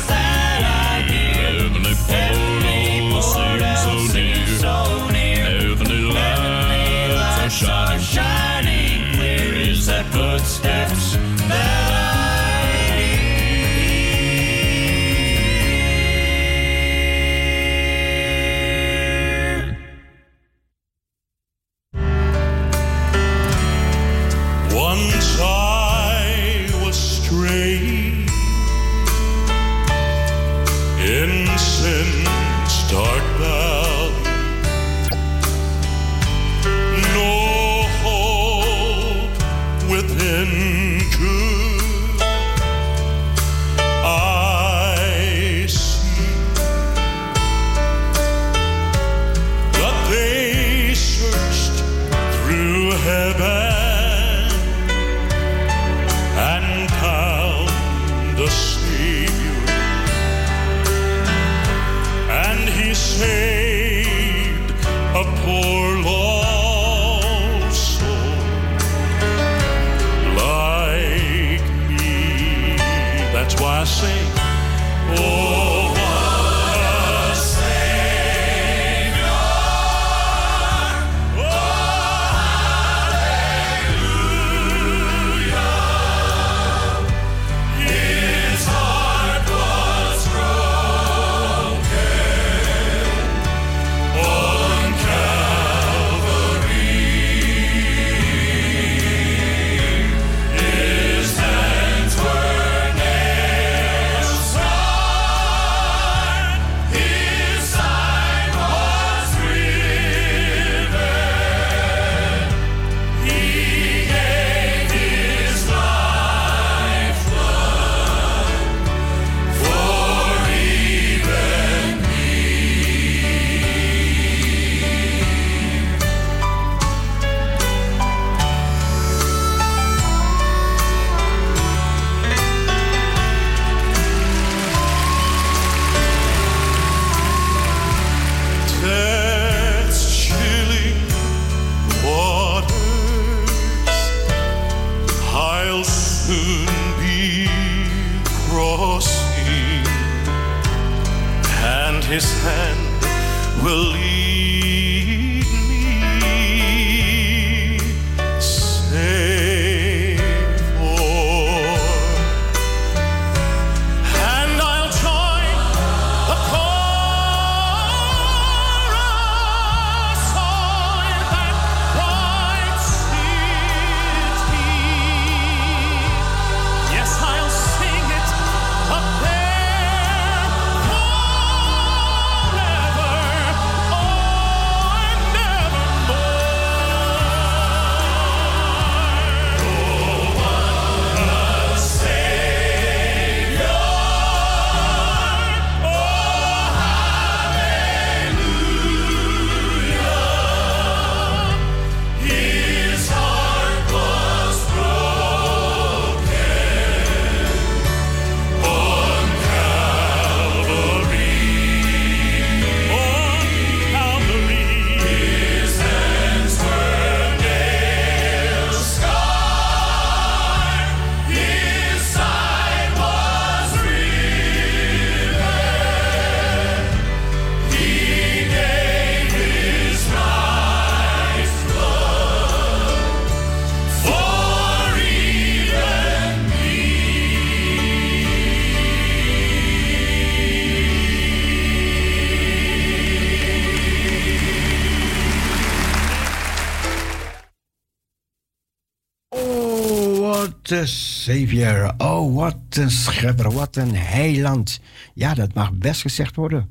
Een 250.74 250.88
savior. 250.88 251.94
Oh, 251.98 252.36
wat 252.36 252.58
een 252.70 252.92
schepper, 252.92 253.52
wat 253.52 253.76
een 253.76 253.96
heiland. 253.96 254.80
Ja, 255.14 255.34
dat 255.34 255.54
mag 255.54 255.74
best 255.74 256.02
gezegd 256.02 256.36
worden. 256.36 256.70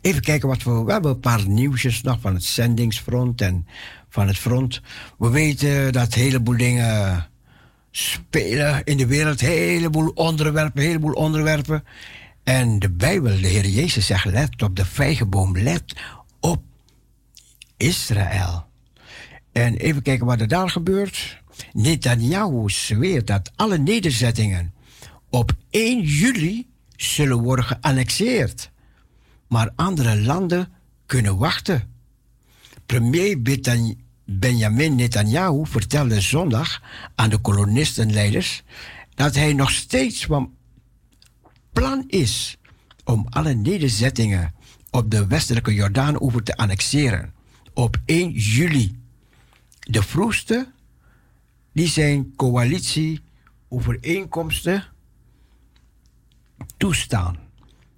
Even 0.00 0.22
kijken 0.22 0.48
wat 0.48 0.62
we... 0.62 0.84
We 0.84 0.92
hebben 0.92 1.10
een 1.10 1.20
paar 1.20 1.48
nieuwsjes 1.48 2.02
nog 2.02 2.20
van 2.20 2.34
het 2.34 2.44
zendingsfront 2.44 3.40
en 3.40 3.66
van 4.08 4.26
het 4.26 4.38
front. 4.38 4.80
We 5.18 5.30
weten 5.30 5.92
dat 5.92 6.14
een 6.14 6.20
heleboel 6.20 6.56
dingen 6.56 7.26
spelen 7.90 8.84
in 8.84 8.96
de 8.96 9.06
wereld. 9.06 9.40
Een 9.40 9.48
heleboel 9.48 10.08
onderwerpen, 10.08 10.80
een 10.80 10.86
heleboel 10.86 11.12
onderwerpen. 11.12 11.84
En 12.42 12.78
de 12.78 12.90
Bijbel, 12.90 13.40
de 13.40 13.46
Heer 13.46 13.66
Jezus 13.66 14.06
zegt, 14.06 14.24
let 14.24 14.62
op 14.62 14.76
de 14.76 14.84
vijgenboom, 14.84 15.58
let 15.58 15.94
op 16.40 16.62
Israël. 17.76 18.66
En 19.52 19.76
even 19.76 20.02
kijken 20.02 20.26
wat 20.26 20.40
er 20.40 20.48
daar 20.48 20.70
gebeurt. 20.70 21.42
Netanyahu 21.72 22.70
zweert 22.70 23.26
dat 23.26 23.52
alle 23.56 23.78
nederzettingen 23.78 24.74
op 25.30 25.52
1 25.70 26.00
juli 26.02 26.66
zullen 26.96 27.42
worden 27.42 27.64
geannexeerd. 27.64 28.70
Maar 29.48 29.70
andere 29.76 30.20
landen 30.20 30.72
kunnen 31.06 31.38
wachten. 31.38 31.92
Premier 32.86 33.42
Benjamin 34.24 34.94
Netanyahu 34.94 35.66
vertelde 35.66 36.20
zondag 36.20 36.82
aan 37.14 37.30
de 37.30 37.38
kolonistenleiders 37.38 38.62
dat 39.14 39.34
hij 39.34 39.52
nog 39.52 39.70
steeds 39.70 40.24
van 40.24 40.52
plan 41.72 42.04
is 42.06 42.58
om 43.04 43.26
alle 43.30 43.54
nederzettingen 43.54 44.54
op 44.90 45.10
de 45.10 45.26
westelijke 45.26 45.74
Jordaan-oever 45.74 46.42
te 46.42 46.56
annexeren 46.56 47.32
op 47.74 48.00
1 48.04 48.30
juli. 48.30 48.98
De 49.80 50.02
vroegste 50.02 50.72
die 51.74 51.88
zijn 51.88 52.32
coalitieovereenkomsten 52.36 54.84
toestaan. 56.76 57.36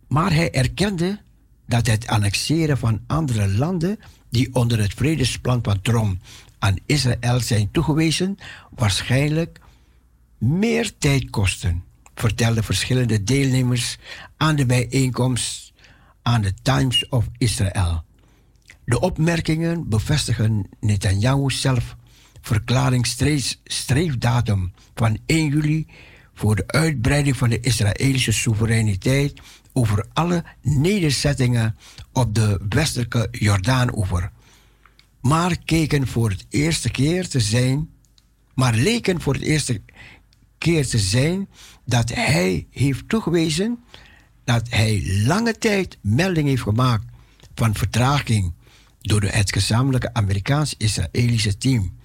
Maar 0.08 0.32
hij 0.32 0.52
erkende 0.52 1.20
dat 1.66 1.86
het 1.86 2.06
annexeren 2.06 2.78
van 2.78 3.00
andere 3.06 3.48
landen 3.48 3.98
die 4.30 4.54
onder 4.54 4.78
het 4.78 4.94
vredesplan 4.94 5.58
van 5.62 5.80
Trump 5.80 6.22
aan 6.58 6.76
Israël 6.86 7.40
zijn 7.40 7.70
toegewezen, 7.70 8.36
waarschijnlijk 8.70 9.60
meer 10.38 10.98
tijd 10.98 11.30
kosten, 11.30 11.84
vertelden 12.14 12.64
verschillende 12.64 13.22
deelnemers 13.22 13.98
aan 14.36 14.56
de 14.56 14.66
bijeenkomst 14.66 15.72
aan 16.22 16.42
de 16.42 16.54
Times 16.62 17.08
of 17.08 17.28
Israel. 17.38 18.04
De 18.84 19.00
opmerkingen 19.00 19.88
bevestigen 19.88 20.68
Netanyahu 20.80 21.50
zelf 21.50 21.96
verklaringsstreefdatum 22.46 24.72
van 24.94 25.18
1 25.26 25.48
juli 25.48 25.86
voor 26.34 26.56
de 26.56 26.66
uitbreiding 26.66 27.36
van 27.36 27.48
de 27.48 27.60
Israëlische 27.60 28.32
soevereiniteit 28.32 29.40
over 29.72 30.06
alle 30.12 30.44
nederzettingen 30.62 31.76
op 32.12 32.34
de 32.34 32.60
westelijke 32.68 33.28
Jordaanoever. 33.30 34.30
Maar 35.20 35.58
keken 35.64 36.06
voor 36.06 36.30
het 36.30 36.46
eerste 36.48 36.90
keer 36.90 37.28
te 37.28 37.40
zijn, 37.40 37.90
maar 38.54 38.74
leken 38.74 39.20
voor 39.20 39.34
het 39.34 39.42
eerste 39.42 39.80
keer 40.58 40.86
te 40.86 40.98
zijn 40.98 41.48
dat 41.84 42.14
hij 42.14 42.66
heeft 42.70 43.08
toegewezen 43.08 43.78
dat 44.44 44.68
hij 44.70 45.22
lange 45.26 45.58
tijd 45.58 45.98
melding 46.00 46.48
heeft 46.48 46.62
gemaakt 46.62 47.04
van 47.54 47.74
vertraging 47.74 48.52
door 49.00 49.22
het 49.22 49.52
gezamenlijke 49.52 50.14
Amerikaans-Israëlische 50.14 51.58
team. 51.58 51.95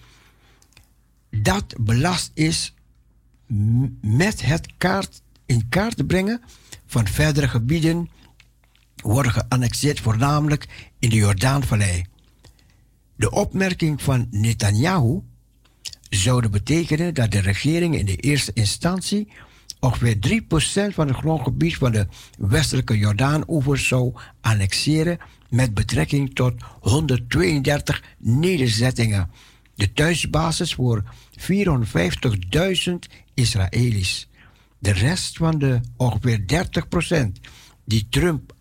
Dat 1.31 1.75
belast 1.79 2.31
is 2.33 2.73
met 4.01 4.41
het 4.41 4.67
kaart, 4.77 5.21
in 5.45 5.69
kaart 5.69 6.07
brengen 6.07 6.41
van 6.85 7.07
verdere 7.07 7.47
gebieden 7.47 8.09
worden 8.95 9.31
geannexeerd, 9.31 9.99
voornamelijk 9.99 10.91
in 10.99 11.09
de 11.09 11.15
Jordaanvallei. 11.15 12.05
De 13.15 13.31
opmerking 13.31 14.01
van 14.01 14.27
Netanyahu 14.31 15.21
zou 16.09 16.49
betekenen 16.49 17.13
dat 17.13 17.31
de 17.31 17.39
regering 17.39 17.95
in 17.95 18.05
de 18.05 18.15
eerste 18.15 18.51
instantie 18.53 19.27
ongeveer 19.79 20.41
3% 20.91 20.93
van 20.93 21.07
het 21.07 21.17
grondgebied 21.17 21.75
van 21.75 21.91
de 21.91 22.07
westelijke 22.37 22.97
Jordaan-oever 22.97 23.77
zou 23.77 24.13
annexeren 24.41 25.17
met 25.49 25.73
betrekking 25.73 26.35
tot 26.35 26.53
132 26.79 28.03
nederzettingen. 28.17 29.29
De 29.81 29.93
thuisbasis 29.93 30.73
voor 30.73 31.03
450.000 31.39 32.93
Israëli's. 33.33 34.29
De 34.79 34.91
rest 34.91 35.37
van 35.37 35.59
de 35.59 35.79
ongeveer 35.97 36.43
30% 37.19 37.27
die 37.85 38.07
Trump 38.09 38.53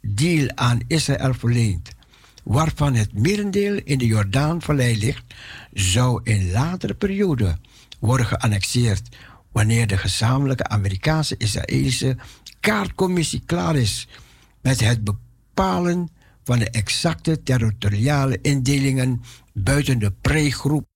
deal 0.00 0.48
aan 0.54 0.80
Israël 0.86 1.34
verleent, 1.34 1.90
waarvan 2.44 2.94
het 2.94 3.12
merendeel 3.12 3.80
in 3.84 3.98
de 3.98 4.06
Jordaanvallei 4.06 4.98
ligt, 4.98 5.24
zou 5.72 6.20
in 6.22 6.50
latere 6.50 6.94
periode 6.94 7.58
worden 7.98 8.26
geannexeerd 8.26 9.16
wanneer 9.52 9.86
de 9.86 9.96
gezamenlijke 9.96 10.68
Amerikaanse-Israëlische 10.68 12.16
kaartcommissie 12.60 13.42
klaar 13.46 13.76
is 13.76 14.08
met 14.60 14.80
het 14.80 15.04
bepalen 15.04 16.08
van 16.46 16.58
de 16.58 16.70
exacte 16.70 17.42
territoriale 17.42 18.38
indelingen 18.42 19.20
buiten 19.52 19.98
de 19.98 20.10
pre-groep 20.10 20.86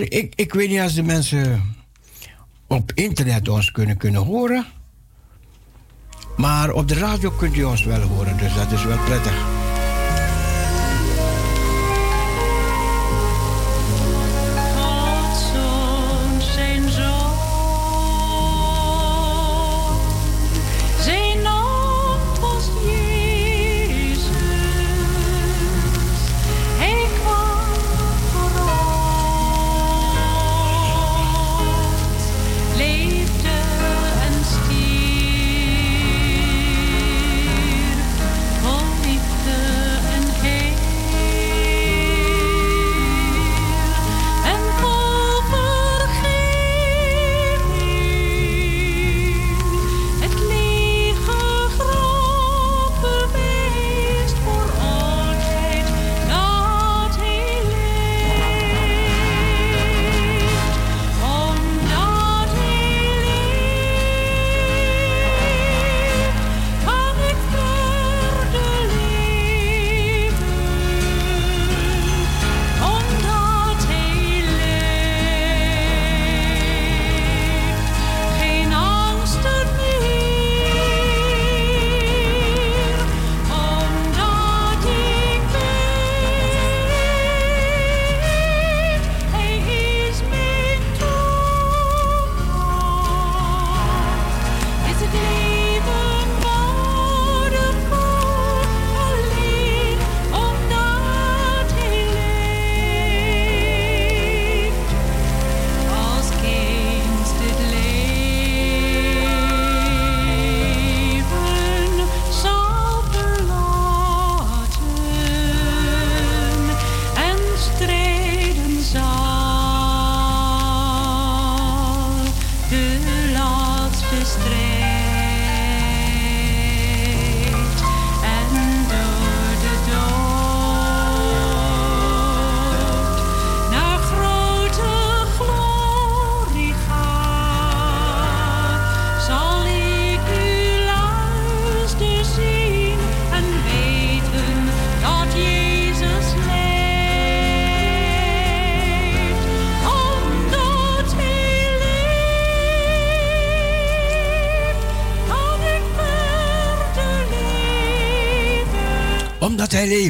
Ik, 0.00 0.32
ik 0.34 0.52
weet 0.52 0.68
niet 0.68 0.80
als 0.80 0.94
de 0.94 1.02
mensen 1.02 1.74
op 2.66 2.92
internet 2.94 3.48
ons 3.48 3.70
kunnen, 3.70 3.96
kunnen 3.96 4.22
horen. 4.22 4.66
Maar 6.36 6.72
op 6.72 6.88
de 6.88 6.94
radio 6.94 7.30
kunt 7.30 7.56
u 7.56 7.64
ons 7.64 7.84
wel 7.84 8.00
horen, 8.00 8.36
dus 8.36 8.54
dat 8.54 8.72
is 8.72 8.84
wel 8.84 8.98
prettig. 8.98 9.55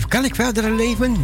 Kan 0.08 0.24
ik 0.24 0.34
verder 0.34 0.70
leven? 0.70 1.16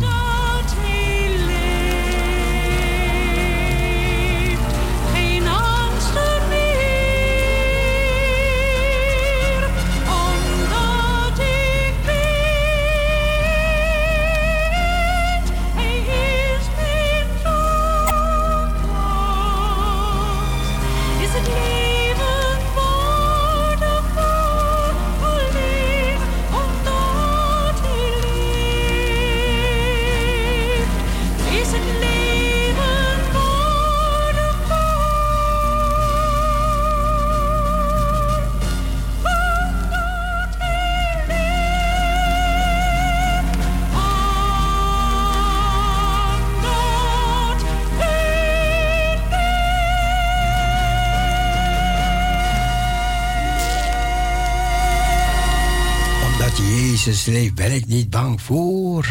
Leeft, 57.27 57.55
ben 57.55 57.73
ik 57.73 57.87
niet 57.87 58.11
bang 58.11 58.43
voor 58.43 59.07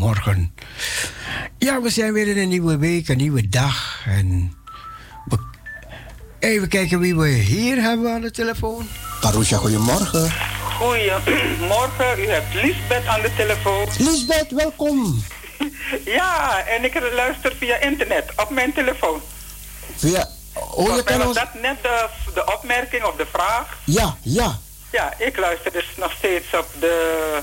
morgen. 0.00 0.54
Ja, 1.58 1.80
we 1.82 1.90
zijn 1.90 2.12
weer 2.12 2.28
in 2.28 2.38
een 2.38 2.48
nieuwe 2.48 2.76
week, 2.78 3.08
een 3.08 3.16
nieuwe 3.16 3.48
dag. 3.48 4.02
En 4.06 4.56
we- 5.24 5.38
even 6.38 6.68
kijken 6.68 6.98
wie 6.98 7.16
we 7.16 7.28
hier 7.28 7.76
hebben 7.82 8.12
aan 8.12 8.20
de 8.20 8.30
telefoon. 8.30 8.88
Parousia, 9.20 9.56
goedemorgen. 9.58 10.32
Goedemorgen, 10.78 12.18
u 12.18 12.26
hebt 12.28 12.54
Lisbeth 12.54 13.06
aan 13.06 13.20
de 13.20 13.30
telefoon. 13.36 13.86
Lisbeth, 13.98 14.50
welkom. 14.50 15.24
Ja, 16.04 16.64
en 16.66 16.84
ik 16.84 17.00
luister 17.14 17.52
via 17.58 17.76
internet 17.80 18.32
op 18.36 18.50
mijn 18.50 18.72
telefoon. 18.72 19.20
Via, 19.96 20.28
oh, 20.54 20.96
je 20.96 21.02
kan 21.02 21.18
was 21.18 21.26
ons... 21.26 21.36
dat 21.36 21.54
net 21.62 21.82
de, 21.82 22.08
de 22.34 22.52
opmerking 22.54 23.04
of 23.04 23.16
de 23.16 23.26
vraag. 23.32 23.78
Ja, 23.84 24.16
ja. 24.22 24.58
Ja, 24.92 25.14
ik 25.18 25.38
luister 25.38 25.72
dus 25.72 25.86
nog 25.96 26.12
steeds 26.12 26.46
op 26.54 26.66
de, 26.80 27.42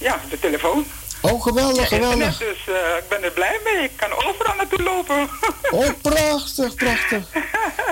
ja, 0.00 0.20
de 0.30 0.38
telefoon. 0.38 0.86
Oh, 1.22 1.42
geweldig, 1.42 1.90
Ja, 1.90 1.96
geweldig. 1.96 2.38
dus 2.38 2.58
eh, 2.68 2.74
ik 2.98 3.08
ben 3.08 3.22
er 3.24 3.30
blij 3.30 3.60
mee. 3.64 3.82
Ik 3.84 3.96
kan 3.96 4.12
overal 4.12 4.54
naartoe 4.56 4.82
lopen. 4.82 5.28
Oh, 5.70 5.88
prachtig, 6.02 6.74
prachtig. 6.74 7.22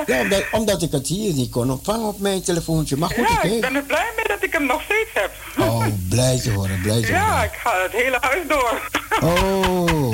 Ja, 0.06 0.20
omdat, 0.20 0.44
omdat 0.52 0.82
ik 0.82 0.92
het 0.92 1.06
hier 1.06 1.32
niet 1.32 1.50
kon 1.50 1.70
ontvangen 1.70 2.06
op 2.08 2.18
mijn 2.20 2.42
telefoontje. 2.42 2.96
Maar 2.96 3.08
goed, 3.08 3.28
ja, 3.28 3.42
ik 3.42 3.60
ben 3.60 3.74
er 3.76 3.82
blij 3.82 4.10
mee 4.16 4.24
dat 4.28 4.42
ik 4.42 4.52
hem 4.52 4.66
nog 4.66 4.82
steeds 4.82 5.10
heb. 5.14 5.30
Oh, 5.58 5.86
blij 6.08 6.40
te 6.42 6.50
horen, 6.50 6.80
blij 6.82 7.00
te 7.02 7.06
Ja, 7.12 7.30
horen. 7.30 7.44
ik 7.44 7.58
ga 7.62 7.82
het 7.82 7.92
hele 7.92 8.18
huis 8.20 8.46
door. 8.48 8.80
Oh, 9.30 10.12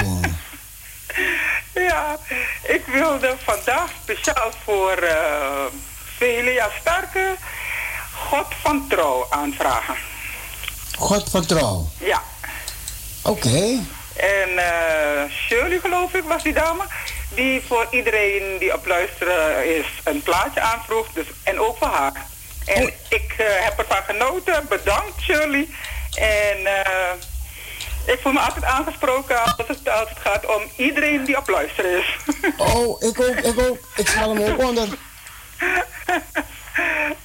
Ja, 1.75 2.17
ik 2.63 2.83
wilde 2.87 3.35
vandaag 3.45 3.91
speciaal 4.03 4.51
voor 4.65 4.93
eh 4.93 5.65
Velia 6.17 6.69
Starke 6.81 7.35
God 8.29 8.47
van 8.63 8.87
Trouw 8.89 9.27
aanvragen. 9.31 9.95
God 10.99 11.31
van 11.31 11.47
trouw. 11.47 11.89
Ja, 11.99 12.23
Oké. 13.23 13.79
en 14.17 14.59
eh 14.59 15.31
Shirley 15.31 15.79
geloof 15.79 16.15
ik 16.15 16.25
was 16.25 16.43
die 16.43 16.53
dame, 16.53 16.83
die 17.35 17.63
voor 17.67 17.87
iedereen 17.91 18.59
die 18.59 18.75
op 18.75 18.87
luisteren 18.87 19.77
is 19.79 19.87
een 20.05 20.23
plaatje 20.23 20.61
aanvroeg, 20.61 21.07
dus, 21.13 21.27
en 21.43 21.61
ook 21.61 21.77
voor 21.79 21.89
haar. 21.89 22.27
En 22.65 22.93
ik 23.09 23.35
eh, 23.39 23.47
heb 23.49 23.79
ervan 23.79 24.03
genoten, 24.07 24.67
bedankt 24.69 25.21
Shirley. 25.21 25.69
En 26.15 26.67
eh, 26.67 27.13
ik 28.07 28.19
voel 28.23 28.33
me 28.33 28.41
altijd 28.41 28.65
aangesproken 28.65 29.43
als 29.43 29.55
het, 29.69 29.89
als 29.89 30.09
het 30.09 30.19
gaat 30.19 30.47
om 30.47 30.63
iedereen 30.77 31.25
die 31.25 31.37
op 31.39 31.49
luisteren 31.49 31.99
is. 31.99 32.17
Oh, 32.57 33.03
ik 33.03 33.21
ook, 33.21 33.37
ik 33.37 33.61
ook. 33.61 33.79
Ik 33.97 34.09
ga 34.09 34.29
hem 34.29 34.43
ook 34.43 34.63
onder. 34.69 34.89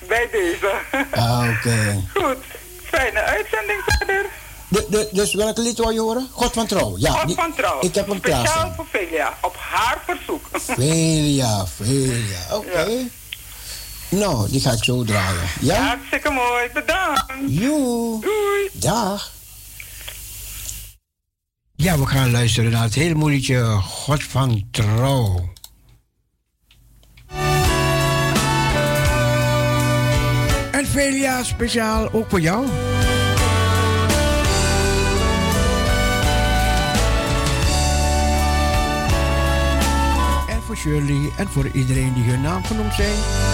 Bij 0.07 0.29
deze. 0.31 0.71
Ah, 1.11 1.49
oké. 1.49 2.03
Goed, 2.13 2.43
fijne 2.91 3.21
uitzending 3.21 3.81
verder. 3.85 4.25
De, 4.67 4.85
de, 4.89 5.09
dus 5.11 5.33
welke 5.33 5.61
lied 5.61 5.77
wil 5.77 5.89
je 5.89 5.99
horen? 5.99 6.27
God 6.31 6.53
van 6.53 6.67
trouw. 6.67 6.93
Ja, 6.97 7.11
God 7.11 7.33
van 7.33 7.53
trouw. 7.55 7.77
Ik 7.81 7.95
heb 7.95 8.07
hem 8.07 8.17
Speciaal 8.17 8.41
klaarstaan. 8.43 8.75
voor 8.75 8.85
Velia, 8.91 9.37
op 9.41 9.55
haar 9.57 10.01
verzoek. 10.05 10.49
Velia, 10.51 11.65
Velia. 11.67 12.39
Oké. 12.57 12.87
Nou, 14.09 14.49
die 14.49 14.61
ga 14.61 14.71
ik 14.71 14.83
zo 14.83 15.03
draaien. 15.03 15.49
Ja? 15.61 15.81
Hartstikke 15.83 16.29
mooi, 16.29 16.69
bedankt. 16.73 17.23
Joe. 17.47 18.19
Doei. 18.21 18.69
Dag. 18.73 19.31
Ja, 21.75 21.99
we 21.99 22.05
gaan 22.05 22.31
luisteren 22.31 22.71
naar 22.71 22.83
het 22.83 22.93
hele 22.95 23.13
moeilijke 23.13 23.65
God 23.81 24.23
van 24.23 24.67
trouw. 24.71 25.49
Velia 30.89 31.43
speciaal 31.43 32.11
ook 32.11 32.29
voor 32.29 32.39
jou. 32.39 32.65
En 40.49 40.61
voor 40.65 40.75
Shirley 40.75 41.31
en 41.37 41.47
voor 41.47 41.67
iedereen 41.73 42.13
die 42.13 42.23
hun 42.23 42.41
naam 42.41 42.63
genoemd 42.63 42.93
zijn. 42.93 43.48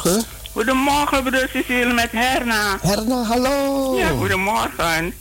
Goedemorgen. 0.00 0.24
Goedemorgen, 0.52 1.22
broer 1.22 1.48
Cecile 1.52 1.92
met 1.92 2.12
Herna. 2.12 2.78
Herna, 2.82 3.22
hallo. 3.22 3.96
Ja, 3.98 4.08
goedemorgen. 4.08 5.14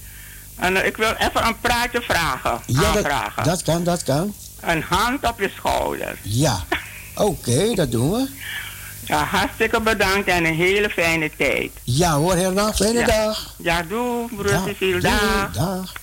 En 0.56 0.78
eh, 0.78 0.86
ik 0.86 0.98
wil 0.98 1.12
even 1.18 1.46
een 1.48 1.60
praatje 1.60 2.02
vragen. 2.02 2.60
Ja, 2.66 2.80
dat, 2.82 2.96
aanvragen. 2.96 3.44
dat 3.44 3.64
kan, 3.64 3.84
dat 3.84 4.04
kan. 4.04 4.34
Een 4.62 4.84
hand 4.90 5.28
op 5.28 5.40
je 5.40 5.52
schouder. 5.56 6.18
Ja. 6.22 6.64
Oké, 7.16 7.74
dat 7.76 7.92
doen 7.92 8.12
we. 8.12 8.28
Ja, 9.06 9.24
hartstikke 9.24 9.82
bedankt 9.82 10.28
en 10.28 10.46
een 10.46 10.56
hele 10.56 10.90
fijne 10.90 11.32
tijd. 11.38 11.72
Ja 11.84 12.14
hoor, 12.16 12.36
Herna, 12.36 12.74
fijne 12.74 13.00
Ja. 13.00 13.06
dag. 13.06 13.54
Ja, 13.58 13.84
doe, 13.84 14.30
broer 14.36 14.60
Cecile. 14.68 15.00
doei, 15.00 15.02
Dag. 15.02 15.52
dag. 15.54 15.94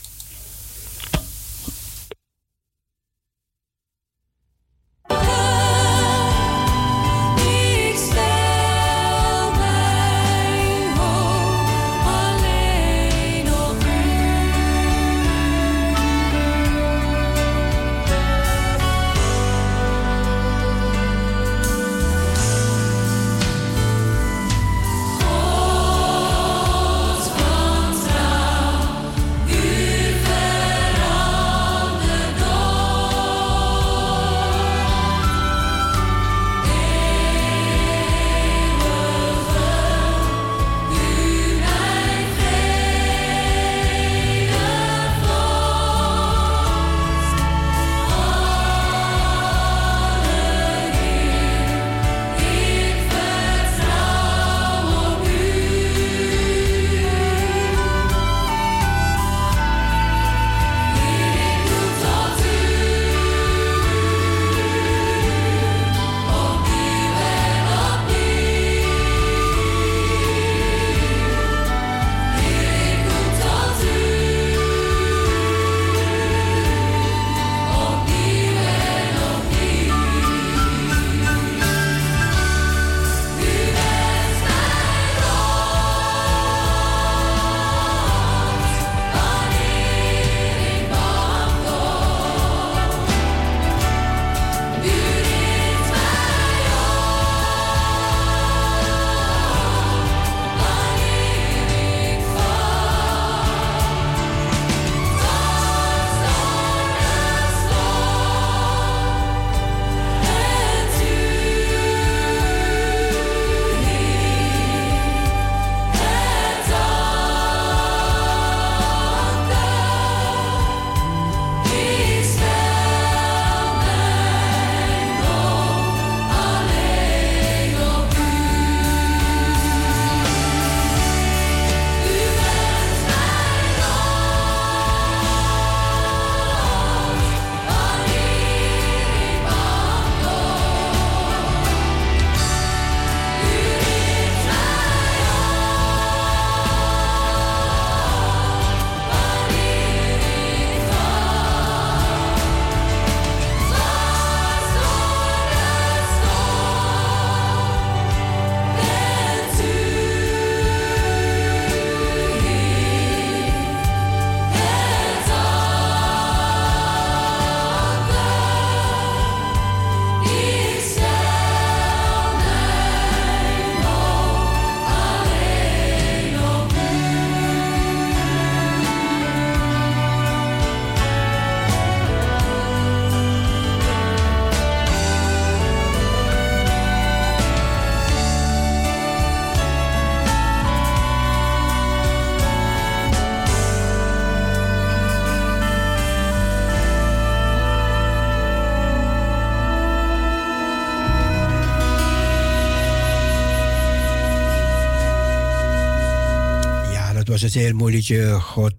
Was 207.43 207.55
het 207.55 207.63
heel 207.63 207.75
mooi 207.75 207.95
liedje 207.95 208.41
God 208.41 208.75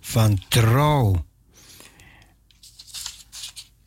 van 0.00 0.40
Trouw. 0.48 1.24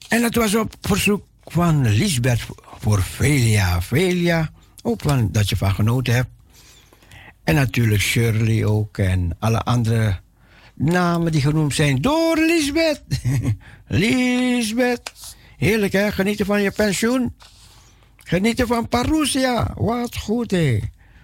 En 0.07 0.21
dat 0.21 0.35
was 0.35 0.55
op 0.55 0.73
verzoek 0.81 1.25
van 1.43 1.87
Lisbeth 1.87 2.41
voor 2.79 3.03
Velia. 3.03 3.81
Velia, 3.81 4.51
ook 4.81 5.01
van 5.01 5.31
dat 5.31 5.49
je 5.49 5.57
van 5.57 5.73
genoten 5.73 6.13
hebt. 6.13 6.29
En 7.43 7.55
natuurlijk 7.55 8.01
Shirley 8.01 8.65
ook 8.65 8.97
en 8.97 9.35
alle 9.39 9.61
andere 9.61 10.19
namen 10.75 11.31
die 11.31 11.41
genoemd 11.41 11.73
zijn 11.73 12.01
door 12.01 12.37
Lisbeth. 12.37 13.01
Lisbeth, 13.87 15.11
heerlijk 15.57 15.93
hè, 15.93 16.11
genieten 16.11 16.45
van 16.45 16.61
je 16.61 16.71
pensioen. 16.71 17.35
Genieten 18.17 18.67
van 18.67 18.87
Parousia, 18.87 19.73
wat 19.75 20.17
goed 20.17 20.51
hè. 20.51 20.79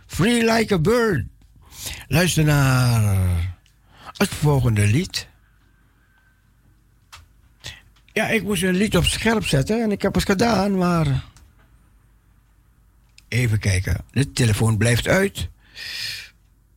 Free 0.08 0.54
like 0.54 0.74
a 0.74 0.80
bird. 0.80 1.26
Luister 2.08 2.44
naar 2.44 3.56
het 4.18 4.30
volgende 4.30 4.88
lied. 4.88 5.28
Ja, 8.14 8.28
ik 8.28 8.44
moest 8.44 8.64
een 8.64 8.76
lied 8.76 8.98
op 8.98 9.04
scherp 9.06 9.46
zetten 9.46 9.84
en 9.84 9.92
ik 9.92 10.02
heb 10.02 10.14
het 10.14 10.26
gedaan, 10.26 10.78
maar. 10.78 11.24
Even 13.28 13.60
kijken, 13.60 14.06
de 14.12 14.32
telefoon 14.32 14.78
blijft 14.78 15.08
uit. 15.08 15.50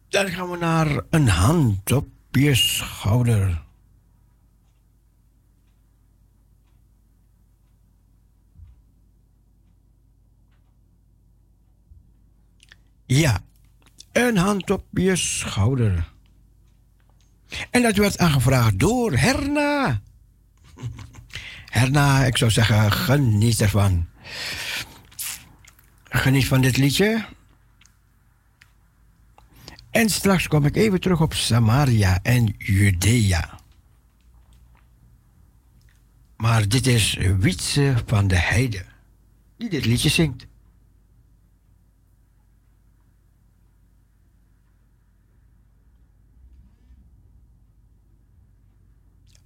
Dan 0.09 0.29
gaan 0.29 0.51
we 0.51 0.57
naar 0.57 1.03
een 1.11 1.29
hand 1.29 1.93
op 1.93 2.09
je 2.31 2.55
schouder. 2.55 3.63
Ja, 13.07 13.43
een 14.13 14.37
hand 14.37 14.71
op 14.71 14.85
je 14.91 15.17
schouder. 15.17 16.13
En 17.71 17.83
dat 17.83 17.97
werd 17.97 18.19
aangevraagd 18.19 18.79
door 18.79 19.13
Herna. 19.13 20.01
Herna, 21.65 22.25
ik 22.25 22.37
zou 22.37 22.51
zeggen, 22.51 22.93
geniet 22.93 23.61
ervan. 23.61 24.07
Geniet 26.05 26.47
van 26.47 26.61
dit 26.61 26.77
liedje. 26.77 27.25
En 29.91 30.09
straks 30.09 30.49
kom 30.49 30.65
ik 30.65 30.77
even 30.77 31.01
terug 31.01 31.21
op 31.21 31.35
Samaria 31.35 32.19
en 32.23 32.55
Judea. 32.59 33.59
Maar 36.37 36.69
dit 36.69 36.87
is 36.87 37.19
Wietse 37.39 37.95
van 38.07 38.29
de 38.29 38.37
Heide 38.37 38.85
die 39.61 39.69
dit 39.69 39.85
liedje 39.85 40.09
zingt. 40.09 40.47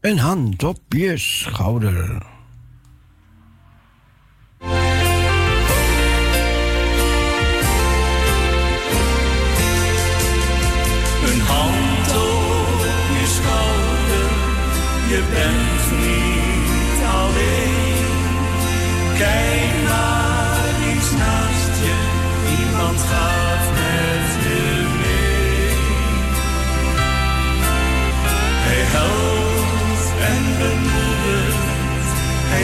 Een 0.04 0.18
hand 0.18 0.62
op 0.62 0.78
je 0.88 1.16
schouder. 1.16 2.33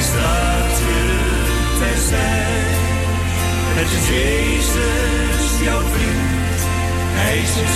Hij 0.01 0.09
staat 0.09 0.78
je 0.78 1.78
terzij. 1.78 2.48
Het 3.78 3.90
is 3.98 4.09
Jezus, 4.09 5.64
jouw 5.64 5.80
vriend, 5.80 6.61
hij 7.14 7.38
is 7.38 7.57
er 7.57 7.68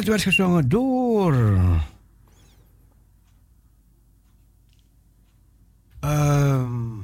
Het 0.00 0.08
werd 0.08 0.22
gezongen 0.22 0.68
door. 0.68 1.34
Ehm 6.00 6.98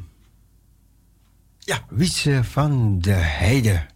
ja, 1.58 1.84
Wietse 1.88 2.44
van 2.44 2.98
de 3.00 3.10
Heide. 3.10 3.86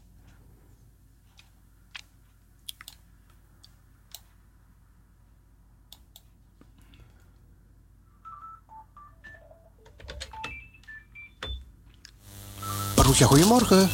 Roesja, 12.96 13.26
goedemorgen. 13.26 13.88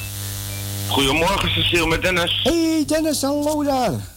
Goedemorgen 0.89 1.51
Cecile 1.51 1.87
met 1.87 2.03
Dennis. 2.03 2.43
Hey 2.43 2.85
Dennis, 2.87 3.23
hallo 3.23 3.63
daar. 3.65 4.16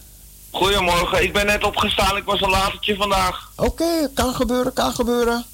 Goedemorgen, 0.50 1.22
ik 1.22 1.32
ben 1.32 1.46
net 1.46 1.64
opgestaan, 1.64 2.16
ik 2.16 2.24
was 2.24 2.40
een 2.40 2.50
latertje 2.50 2.96
vandaag. 2.96 3.52
Oké, 3.56 4.08
kan 4.14 4.34
gebeuren, 4.34 4.72
kan 4.72 4.92
gebeuren. 4.94 5.44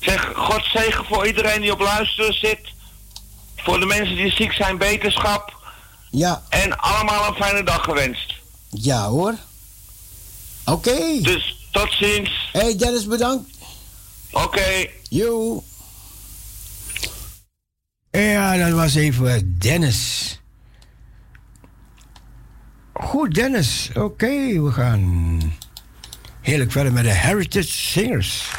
Zeg, 0.00 0.32
God 0.34 0.64
zegen 0.64 1.04
voor 1.04 1.26
iedereen 1.26 1.60
die 1.60 1.72
op 1.72 1.80
luisteren 1.80 2.34
zit. 2.34 2.60
Voor 3.56 3.80
de 3.80 3.86
mensen 3.86 4.16
die 4.16 4.32
ziek 4.32 4.52
zijn, 4.52 4.78
beterschap. 4.78 5.58
Ja. 6.10 6.42
En 6.48 6.78
allemaal 6.78 7.28
een 7.28 7.34
fijne 7.34 7.62
dag 7.62 7.84
gewenst. 7.84 8.34
Ja 8.70 9.08
hoor. 9.08 9.34
Oké. 10.64 11.20
Dus 11.22 11.66
tot 11.70 11.92
ziens. 11.92 12.48
Hey 12.52 12.76
Dennis, 12.76 13.06
bedankt. 13.06 13.50
Oké. 14.32 14.86
Yo. 15.08 15.62
Ja, 18.10 18.56
dat 18.56 18.70
was 18.70 18.94
even 18.94 19.58
Dennis. 19.58 20.39
Goed, 23.02 23.34
Dennis. 23.34 23.90
Oké, 23.94 24.62
we 24.62 24.70
gaan 24.70 25.38
heerlijk 26.40 26.72
verder 26.72 26.92
met 26.92 27.04
de 27.04 27.10
Heritage 27.10 27.68
Singers. 27.68 28.50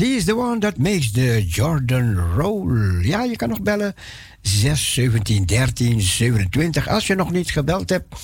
He 0.00 0.16
is 0.16 0.24
the 0.24 0.34
one 0.34 0.60
that 0.60 0.78
makes 0.78 1.12
the 1.12 1.44
Jordan 1.46 2.16
Roll. 2.36 3.02
Ja, 3.02 3.22
je 3.22 3.36
kan 3.36 3.48
nog 3.48 3.62
bellen. 3.62 3.94
6, 4.42 4.92
17, 4.92 5.46
13, 5.46 6.00
27. 6.00 6.88
Als 6.88 7.06
je 7.06 7.14
nog 7.14 7.30
niet 7.30 7.50
gebeld 7.50 7.90
hebt, 7.90 8.14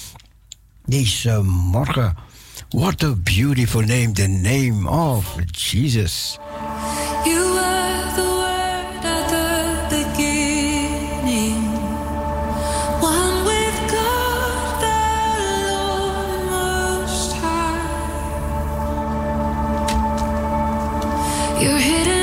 deze 0.85 1.31
eh, 1.31 1.41
morgen. 1.41 2.17
What 2.69 3.03
a 3.03 3.15
beautiful 3.15 3.81
name, 3.81 4.13
the 4.13 4.27
name 4.27 4.91
of 4.91 5.37
Jesus. 5.51 6.39
You're 21.67 21.79
hidden 21.79 22.16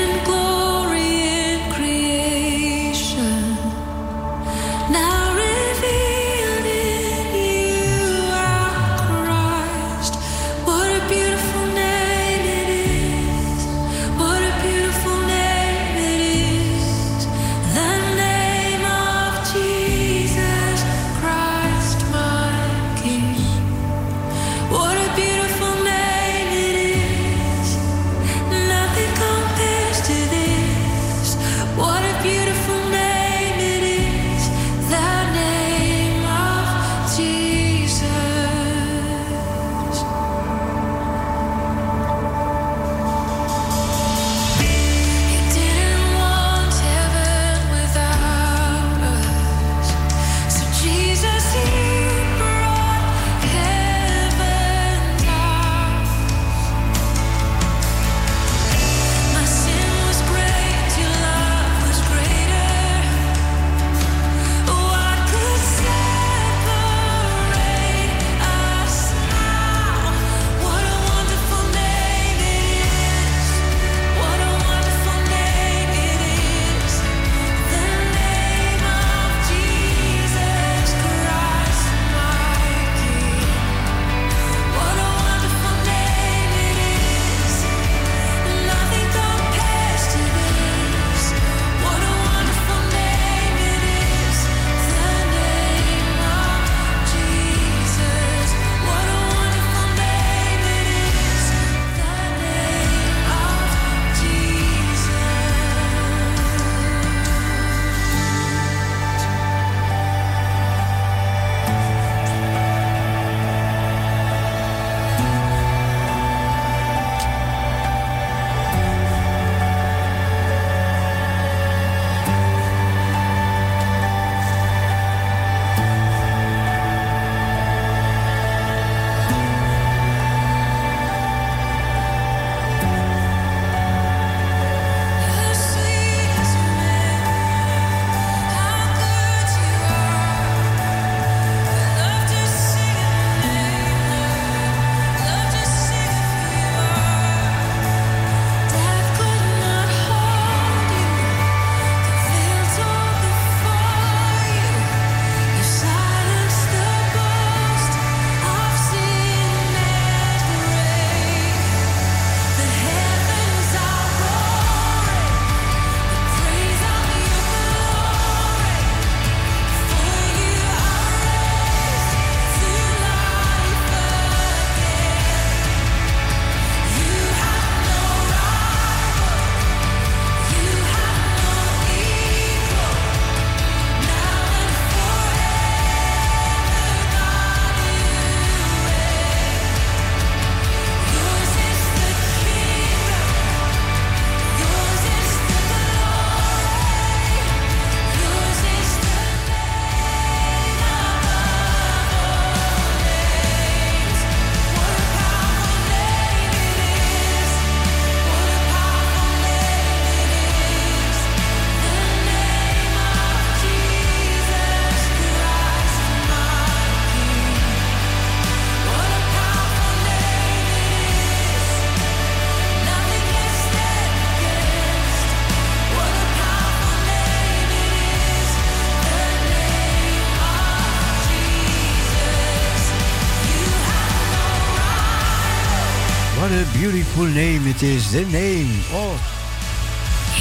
beautiful 237.14 237.42
name 237.42 237.66
it 237.70 237.82
is. 237.82 238.10
The 238.10 238.24
name 238.24 238.70
of 238.92 239.20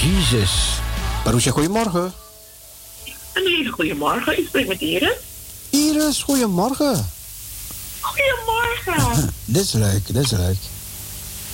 Jesus. 0.01 0.79
Marusha, 1.25 1.51
goedemorgen. 1.51 2.13
Een 3.33 3.47
hele 3.47 3.69
goede 3.69 3.95
morgen. 3.95 4.37
Ik 4.37 4.47
spreek 4.47 4.67
met 4.67 4.81
Iris. 4.81 5.15
Iris, 5.69 6.21
goedemorgen. 6.21 7.09
Goedemorgen. 7.99 9.33
Dit 9.45 9.63
is 9.63 9.71
leuk, 9.73 10.13
dit 10.13 10.23
is 10.23 10.31
leuk. 10.31 10.57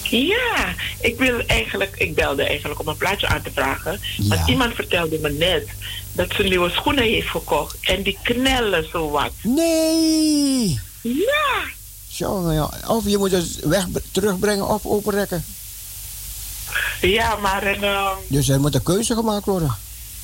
Ja, 0.04 0.74
ik 1.02 1.18
wil 1.18 1.40
eigenlijk, 1.46 1.96
ik 1.98 2.16
belde 2.16 2.44
eigenlijk 2.44 2.80
om 2.80 2.88
een 2.88 2.98
plaatje 2.98 3.28
aan 3.28 3.42
te 3.42 3.52
vragen. 3.54 4.00
Want 4.18 4.50
iemand 4.50 4.76
vertelde 4.76 5.20
me 5.22 5.30
net 5.30 5.68
dat 6.14 6.28
ze 6.36 6.44
nieuwe 6.44 6.70
schoenen 6.70 7.04
heeft 7.04 7.30
gekocht 7.30 7.78
en 7.82 8.04
die 8.04 8.18
knellen 8.24 8.88
zo 8.92 9.10
wat. 9.10 9.32
Nee! 9.42 10.80
Ja! 11.02 11.78
Ja. 12.20 12.70
Of 12.88 13.04
je 13.06 13.18
moet 13.18 13.32
het 13.32 13.60
weg 13.64 13.86
terugbrengen 14.12 14.68
of 14.68 14.86
openrekken. 14.86 15.46
Ja, 17.02 17.36
maar 17.36 17.64
en, 17.64 17.84
ehm, 17.84 18.16
Dus 18.28 18.50
er 18.50 18.60
moet 18.60 18.76
een 18.76 18.84
keuze 18.84 19.14
gemaakt 19.14 19.46
worden. 19.46 19.76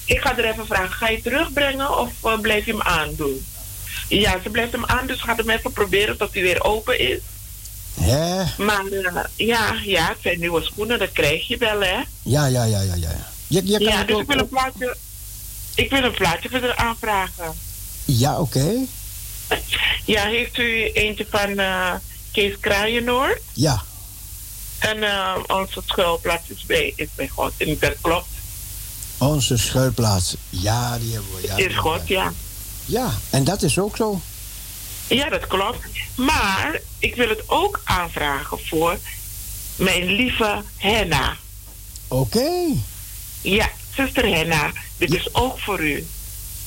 ik 0.06 0.20
ga 0.22 0.38
er 0.38 0.46
even 0.46 0.66
vragen, 0.66 0.92
ga 0.92 1.10
je 1.10 1.22
terugbrengen 1.22 1.98
of 2.00 2.10
eh, 2.24 2.40
blijf 2.40 2.66
je 2.66 2.72
hem 2.72 2.82
aandoen? 2.82 3.46
Ja, 4.10 4.40
ze 4.44 4.50
blijft 4.50 4.72
hem 4.72 4.86
aan, 4.86 5.08
dus 5.08 5.22
gaat 5.22 5.38
hem 5.38 5.50
even 5.50 5.72
proberen 5.72 6.18
tot 6.18 6.34
hij 6.34 6.42
weer 6.42 6.64
open 6.64 7.00
is. 7.00 7.20
Hè? 8.02 8.44
Maar 8.64 8.86
eh, 8.86 9.22
ja, 9.36 9.74
ja, 9.84 10.08
het 10.08 10.18
zijn 10.22 10.40
nieuwe 10.40 10.64
schoenen, 10.64 11.00
dat 11.00 11.12
krijg 11.12 11.48
je 11.48 11.58
wel, 11.58 11.80
hè? 11.82 11.96
Ja, 12.22 12.46
ja, 12.46 12.64
ja, 12.64 12.82
ja, 12.82 12.96
ja. 12.96 13.28
Je, 13.48 13.66
je 13.66 13.78
kan 13.78 13.88
ja, 13.88 14.04
dus 14.04 14.16
ook- 14.16 14.22
ik 14.22 14.28
wil 14.28 14.38
een 14.40 14.48
plaatje, 14.50 14.98
ik 15.76 15.90
wil 15.90 16.04
een 16.04 16.14
plaatje 16.14 16.50
verder 16.50 16.76
aanvragen. 16.76 17.54
Ja, 18.06 18.40
oké. 18.40 18.74
Ja, 20.06 20.26
heeft 20.26 20.58
u 20.58 20.92
eentje 20.92 21.26
van 21.30 21.60
eh, 21.60 21.94
Kees 22.32 22.60
Kraaienoord? 22.60 23.42
Ja. 23.54 23.84
En 24.80 25.04
eh, 25.04 25.36
onze 25.48 25.82
schuilplaats 25.86 26.50
is 26.50 26.64
bij, 26.66 26.94
is 26.96 27.08
bij 27.16 27.28
God. 27.28 27.54
En 27.58 27.78
dat 27.80 27.94
klopt. 28.02 28.28
Onze 29.18 29.58
schuilplaats. 29.58 30.36
Ja, 30.50 30.98
die 30.98 31.14
hebben 31.14 31.32
we. 31.42 31.48
Ja, 31.48 31.56
is 31.56 31.76
God, 31.76 32.08
ja. 32.08 32.34
ja, 32.86 33.14
en 33.30 33.44
dat 33.44 33.62
is 33.62 33.80
ook 33.80 33.96
zo. 33.96 34.22
Ja, 35.08 35.30
dat 35.30 35.48
klopt. 35.48 35.86
Maar 36.16 36.82
ik 37.00 37.16
wil 37.16 37.30
het 37.30 37.44
ook 37.46 37.82
aanvragen 37.84 38.60
voor 38.66 38.98
mijn 39.76 40.06
lieve 40.06 40.62
Henna. 40.78 41.38
Oké. 42.08 42.52
Ja, 43.42 43.70
zuster 43.96 44.36
Henna. 44.36 44.72
Dit 44.98 45.14
is 45.14 45.34
ook 45.34 45.60
voor 45.60 45.84
u. 45.84 46.08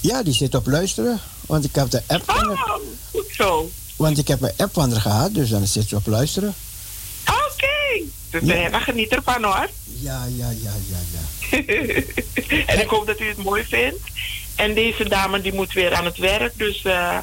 Ja, 0.01 0.23
die 0.23 0.35
zit 0.35 0.55
op 0.55 0.67
luisteren. 0.67 1.21
Want 1.49 1.65
ik 1.65 1.75
heb 1.75 1.91
de 1.91 2.03
app 2.07 2.23
van 2.25 2.37
haar. 2.37 2.75
Oh, 2.75 2.81
goed 3.11 3.27
zo. 3.37 3.71
Want 3.97 4.19
ik 4.19 4.29
heb 4.29 4.43
een 4.43 4.53
app 4.57 4.73
van 4.75 4.91
haar 4.93 5.01
gehad, 5.01 5.35
dus 5.35 5.49
dan 5.51 5.67
zit 5.67 5.89
ze 5.89 5.97
op 5.97 6.07
luisteren. 6.07 6.55
Oké. 7.29 8.03
Dus 8.31 8.43
Ja. 8.43 8.55
Henna 8.55 8.79
geniet 8.81 9.09
ervan 9.13 9.45
hoor. 9.45 9.69
Ja, 10.01 10.25
ja, 10.37 10.51
ja, 10.51 10.73
ja, 10.91 10.99
ja. 11.13 11.59
en 12.67 12.81
ik 12.81 12.89
hoop 12.89 13.07
dat 13.07 13.21
u 13.21 13.29
het 13.29 13.37
mooi 13.45 13.65
vindt. 13.65 13.99
En 14.55 14.75
deze 14.75 15.09
dame 15.09 15.41
die 15.41 15.53
moet 15.53 15.73
weer 15.73 15.95
aan 15.95 16.05
het 16.05 16.17
werk. 16.19 16.53
Dus 16.59 16.83
eh, 16.83 17.19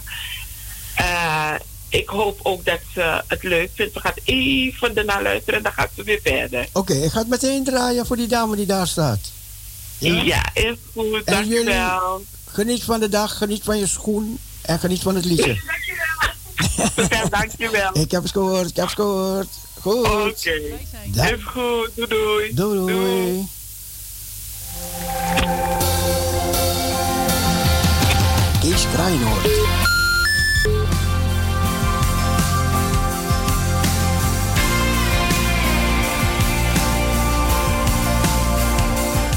eh, 0.96 1.54
ik 1.90 2.10
hoop 2.10 2.40
ook 2.44 2.66
dat 2.66 2.80
ze 2.94 3.24
het 3.28 3.44
leuk 3.44 3.70
vindt. 3.76 3.94
Ze 3.94 4.00
gaat 4.00 4.20
even 4.24 4.96
ernaar 4.98 5.22
luisteren 5.24 5.56
en 5.58 5.64
dan 5.64 5.72
gaat 5.74 5.90
ze 5.96 6.04
weer 6.04 6.20
verder. 6.24 6.68
Oké, 6.72 6.94
ik 6.94 7.12
ga 7.12 7.20
het 7.20 7.28
meteen 7.28 7.64
draaien 7.64 8.06
voor 8.06 8.16
die 8.18 8.28
dame 8.28 8.56
die 8.56 8.66
daar 8.66 8.88
staat. 8.88 9.20
Ja, 9.98 10.50
is 10.54 10.76
goed. 10.94 11.24
En 11.24 11.48
jullie- 11.48 11.64
Dankjewel. 11.66 12.24
Geniet 12.56 12.84
van 12.84 13.00
de 13.00 13.10
dag, 13.10 13.38
geniet 13.38 13.64
van 13.64 13.78
je 13.78 13.88
schoen 13.88 14.40
en 14.62 14.80
geniet 14.80 15.02
van 15.02 15.16
het 15.16 15.26
liedje. 15.26 15.62
Ja, 17.10 17.26
dankjewel. 17.40 17.98
ik 17.98 18.12
heb 18.12 18.24
het 18.24 18.32
gehoord, 18.32 18.70
ik 18.70 18.76
heb 18.76 18.86
het 18.86 18.96
gehoord. 18.96 19.48
Goed. 19.82 19.98
Oké. 19.98 20.52
Is 21.34 21.44
goed. 21.44 21.90
Doei 21.96 22.08
doei. 22.08 22.54
Doei 22.54 22.94
doei. 22.94 23.48
Kees 28.62 28.86
Kraaienoord. 28.94 29.50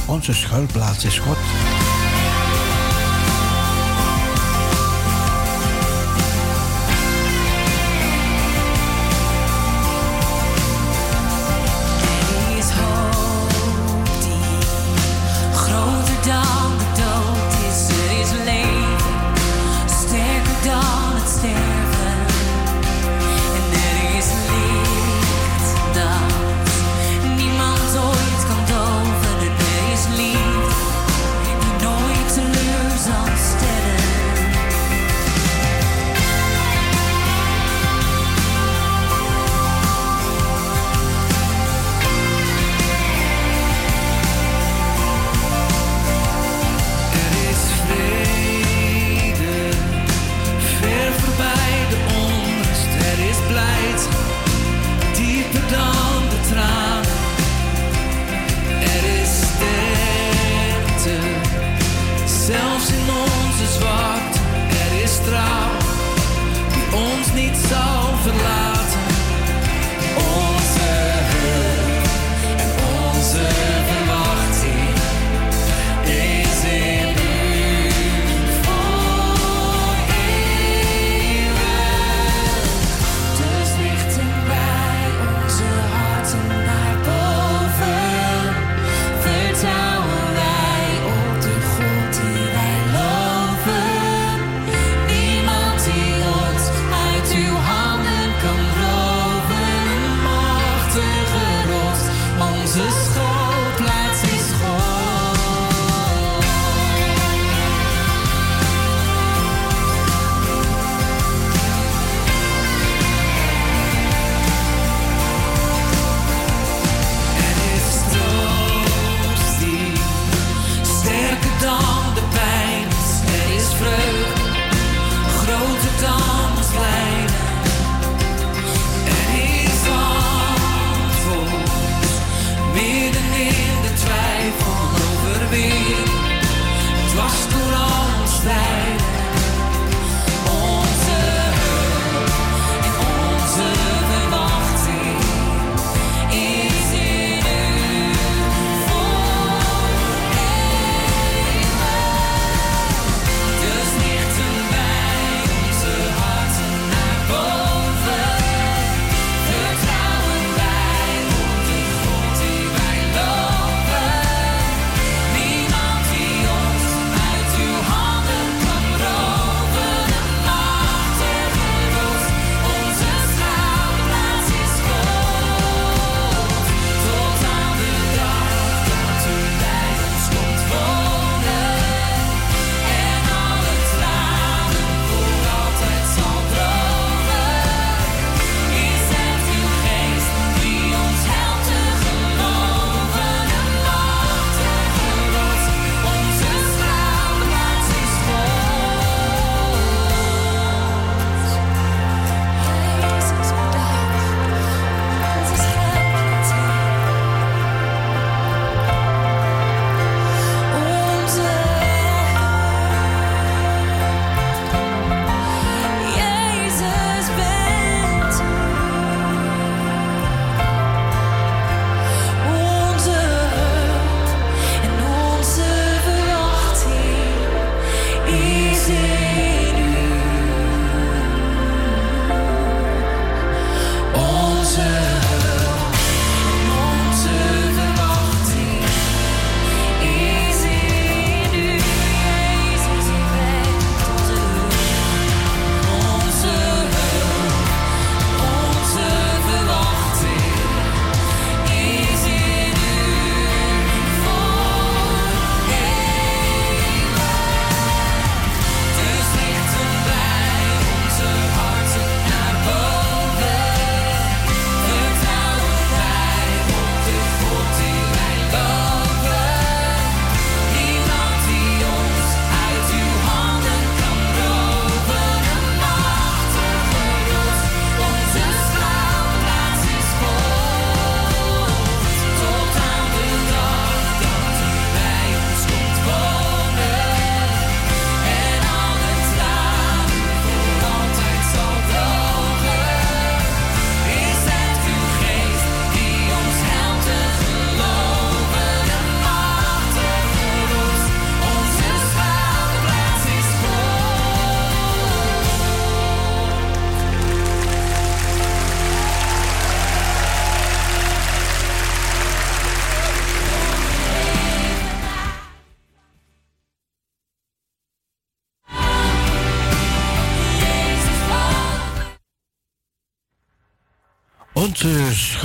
Onze 0.07 0.33
schuilplaats 0.33 1.05
is 1.05 1.19
God. 1.19 1.37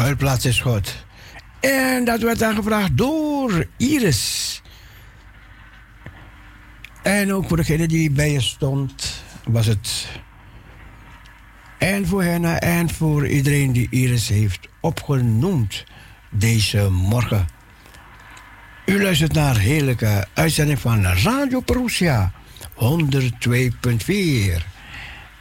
Schuilplaats 0.04 0.46
is 0.46 0.60
God. 0.60 1.06
En 1.60 2.06
dat 2.06 2.22
werd 2.22 2.44
aangevraagd 2.44 2.98
door 2.98 3.66
Iris. 3.78 4.62
En 7.04 7.34
ook 7.34 7.48
voor 7.48 7.58
degene 7.58 7.88
die 7.88 8.12
bij 8.12 8.32
je 8.32 8.42
stond, 8.42 9.24
was 9.44 9.66
het. 9.66 10.08
En 11.78 12.08
voor 12.08 12.24
hen 12.24 12.62
en 12.62 12.90
voor 12.90 13.28
iedereen 13.28 13.72
die 13.72 13.88
Iris 13.90 14.28
heeft 14.28 14.68
opgenoemd 14.80 15.84
deze 16.30 16.90
morgen. 16.90 17.48
U 18.86 19.02
luistert 19.02 19.34
naar 19.34 19.58
heerlijke 19.58 20.28
uitzending 20.34 20.80
van 20.80 21.04
Radio 21.06 21.60
Perusia 21.60 22.32
102.4 22.74 22.78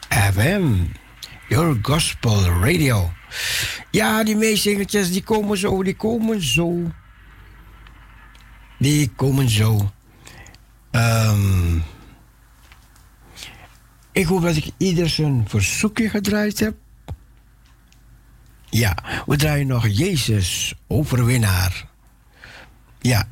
FM. 0.09 0.65
Your 1.49 1.79
Gospel 1.83 2.45
Radio. 2.45 3.11
Ja, 3.91 4.25
die 4.25 4.37
meezingertjes 4.37 5.13
die 5.13 5.23
komen 5.23 5.59
zo, 5.59 5.83
die 5.83 5.97
komen 5.97 6.43
zo. 6.43 6.91
Die 8.79 9.11
komen 9.17 9.49
zo. 9.49 9.91
Ehm, 10.91 11.77
ik 14.13 14.27
hoop 14.27 14.43
dat 14.43 14.57
ik 14.57 14.71
ieder 14.77 15.09
zijn 15.09 15.45
verzoekje 15.49 16.09
gedraaid 16.09 16.59
heb. 16.59 16.75
Ja, 18.71 18.97
we 19.27 19.37
draaien 19.37 19.67
nog 19.67 19.89
Jezus, 19.89 20.75
overwinnaar. 20.87 21.89
Ja. 23.01 23.29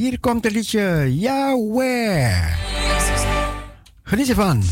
Hier 0.00 0.20
komt 0.20 0.44
het 0.44 0.52
liedje 0.52 1.14
Yahweh. 1.18 2.54
Geniet 4.02 4.28
ervan. 4.28 4.62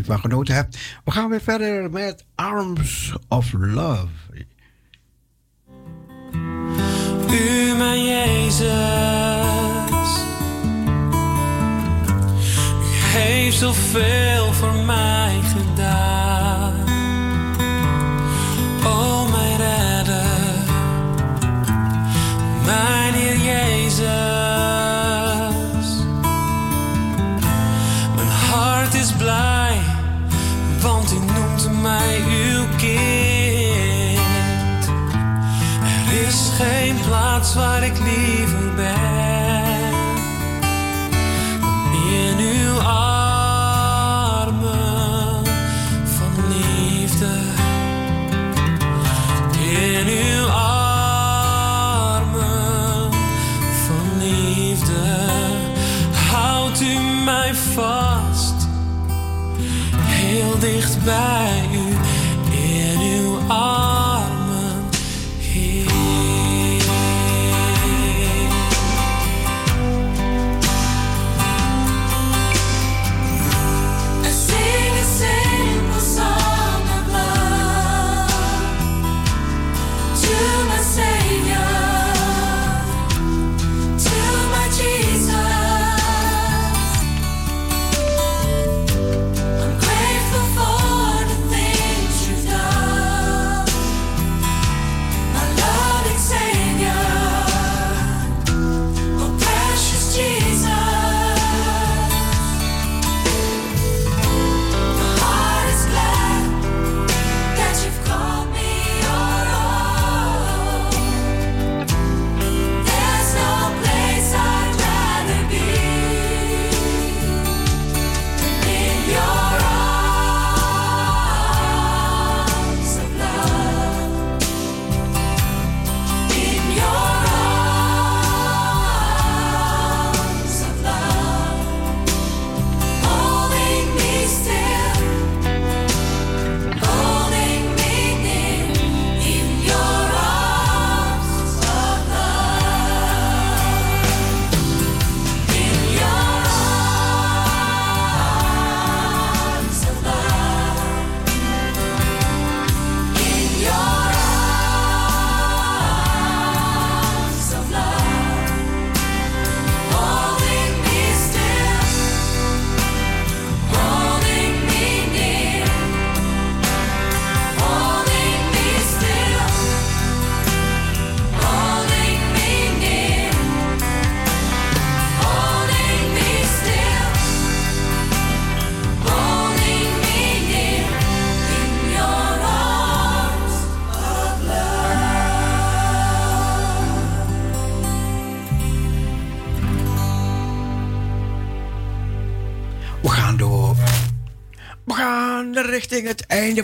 U 0.00 0.04
van 0.04 0.18
genoten 0.18 0.54
hebt. 0.54 0.69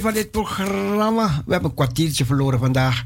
Van 0.00 0.12
dit 0.12 0.30
programma. 0.30 1.42
We 1.46 1.52
hebben 1.52 1.70
een 1.70 1.76
kwartiertje 1.76 2.24
verloren 2.24 2.58
vandaag. 2.58 3.04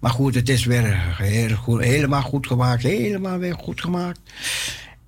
Maar 0.00 0.10
goed, 0.10 0.34
het 0.34 0.48
is 0.48 0.64
weer 0.64 1.16
heel 1.16 1.56
goed, 1.56 1.80
helemaal 1.80 2.22
goed 2.22 2.46
gemaakt. 2.46 2.82
Helemaal 2.82 3.38
weer 3.38 3.54
goed 3.54 3.80
gemaakt. 3.80 4.20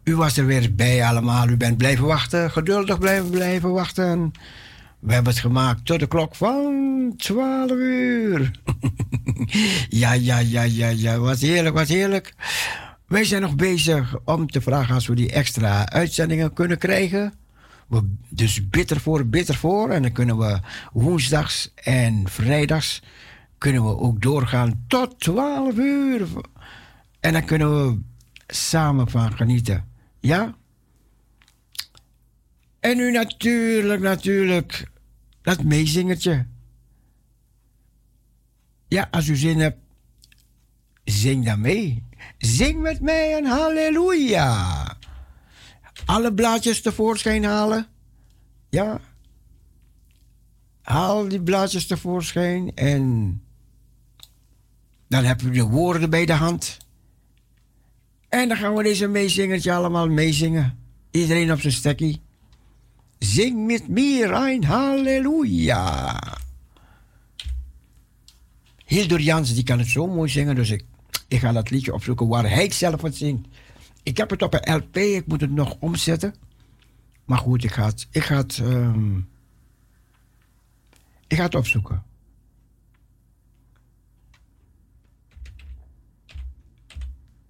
U 0.05 0.17
was 0.17 0.37
er 0.37 0.47
weer 0.47 0.75
bij 0.75 1.05
allemaal. 1.05 1.49
U 1.49 1.57
bent 1.57 1.77
blijven 1.77 2.07
wachten. 2.07 2.51
Geduldig 2.51 2.99
blijven, 2.99 3.31
blijven 3.31 3.73
wachten. 3.73 4.33
We 4.99 5.13
hebben 5.13 5.33
het 5.33 5.43
gemaakt 5.43 5.85
tot 5.85 6.01
de 6.01 6.07
klok 6.07 6.35
van 6.35 7.15
12 7.17 7.71
uur. 7.71 8.51
ja, 10.03 10.13
ja, 10.13 10.39
ja, 10.39 10.63
ja, 10.63 10.89
ja. 10.89 11.19
Was 11.19 11.41
heerlijk, 11.41 11.75
was 11.75 11.89
heerlijk. 11.89 12.35
Wij 13.07 13.25
zijn 13.25 13.43
nog 13.43 13.57
bezig 13.57 14.17
om 14.25 14.51
te 14.51 14.61
vragen 14.61 14.95
als 14.95 15.07
we 15.07 15.15
die 15.15 15.33
extra 15.33 15.89
uitzendingen 15.89 16.53
kunnen 16.53 16.79
krijgen. 16.79 17.33
Dus 18.29 18.69
bitter 18.69 19.01
voor, 19.01 19.27
bitter 19.27 19.55
voor. 19.55 19.91
En 19.91 20.03
dan 20.03 20.13
kunnen 20.13 20.39
we 20.39 20.61
woensdags 20.93 21.73
en 21.75 22.29
vrijdags 22.29 23.03
kunnen 23.65 23.85
we 23.85 23.99
ook 23.99 24.23
doorgaan 24.23 24.85
tot 24.87 25.21
12 25.21 25.77
uur. 25.77 26.29
En 27.21 27.33
dan 27.33 27.45
kunnen 27.45 27.87
we 27.87 28.01
samen 28.47 29.11
van 29.11 29.37
genieten. 29.37 29.89
Ja? 30.21 30.55
En 32.81 32.97
nu 32.97 33.11
natuurlijk, 33.11 34.01
natuurlijk, 34.01 34.91
dat 35.43 35.63
meezingertje. 35.63 36.47
Ja, 38.89 39.09
als 39.11 39.29
u 39.29 39.37
zin 39.37 39.59
hebt, 39.59 39.79
zing 41.05 41.45
dan 41.45 41.61
mee. 41.61 42.03
Zing 42.39 42.81
met 42.81 43.01
mij 43.01 43.37
een 43.37 43.47
halleluja. 43.47 44.94
Alle 46.05 46.35
blaadjes 46.35 46.81
tevoorschijn 46.81 47.45
halen. 47.45 47.87
Ja. 48.71 49.01
Haal 50.83 51.29
die 51.29 51.43
blaadjes 51.43 51.87
tevoorschijn 51.87 52.75
en 52.75 53.43
dan 55.09 55.25
hebben 55.25 55.47
we 55.47 55.53
de 55.53 55.63
woorden 55.63 56.11
bij 56.11 56.27
de 56.27 56.33
hand. 56.33 56.77
En 58.29 58.49
dan 58.49 58.57
gaan 58.57 58.75
we 58.75 58.83
deze 58.83 59.07
meezingertje 59.07 59.73
allemaal 59.73 60.09
meezingen. 60.09 60.79
Iedereen 61.11 61.53
op 61.53 61.61
zijn 61.61 61.73
stekkie. 61.73 62.21
Zing 63.19 63.67
met 63.67 63.89
mir 63.89 64.33
een 64.33 64.65
halleluja. 64.65 66.21
Hildur 68.85 69.21
Jans, 69.21 69.55
die 69.55 69.63
kan 69.63 69.79
het 69.79 69.89
zo 69.89 70.07
mooi 70.07 70.31
zingen, 70.31 70.55
dus 70.55 70.71
ik, 70.71 70.85
ik 71.29 71.39
ga 71.39 71.53
dat 71.53 71.71
liedje 71.71 71.95
opzoeken 71.95 72.29
waar 72.29 72.51
hij 72.51 72.71
zelf 72.71 73.03
het 73.03 73.17
zingt. 73.17 73.49
Ik 74.05 74.17
heb 74.17 74.31
het 74.31 74.43
op 74.43 74.55
een 74.55 74.75
LP, 74.75 74.97
ik 74.97 75.27
moet 75.27 75.41
het 75.41 75.51
nog 75.51 75.77
omzetten. 75.79 76.35
Maar 77.25 77.39
goed, 77.39 77.65
ik 77.65 77.73
ga 77.73 77.85
het, 77.85 78.09
ik 78.11 78.23
ga 78.23 78.37
het, 78.37 78.59
ehm, 78.59 79.19
ik 81.27 81.37
ga 81.37 81.43
het 81.43 81.55
opzoeken. 81.55 82.03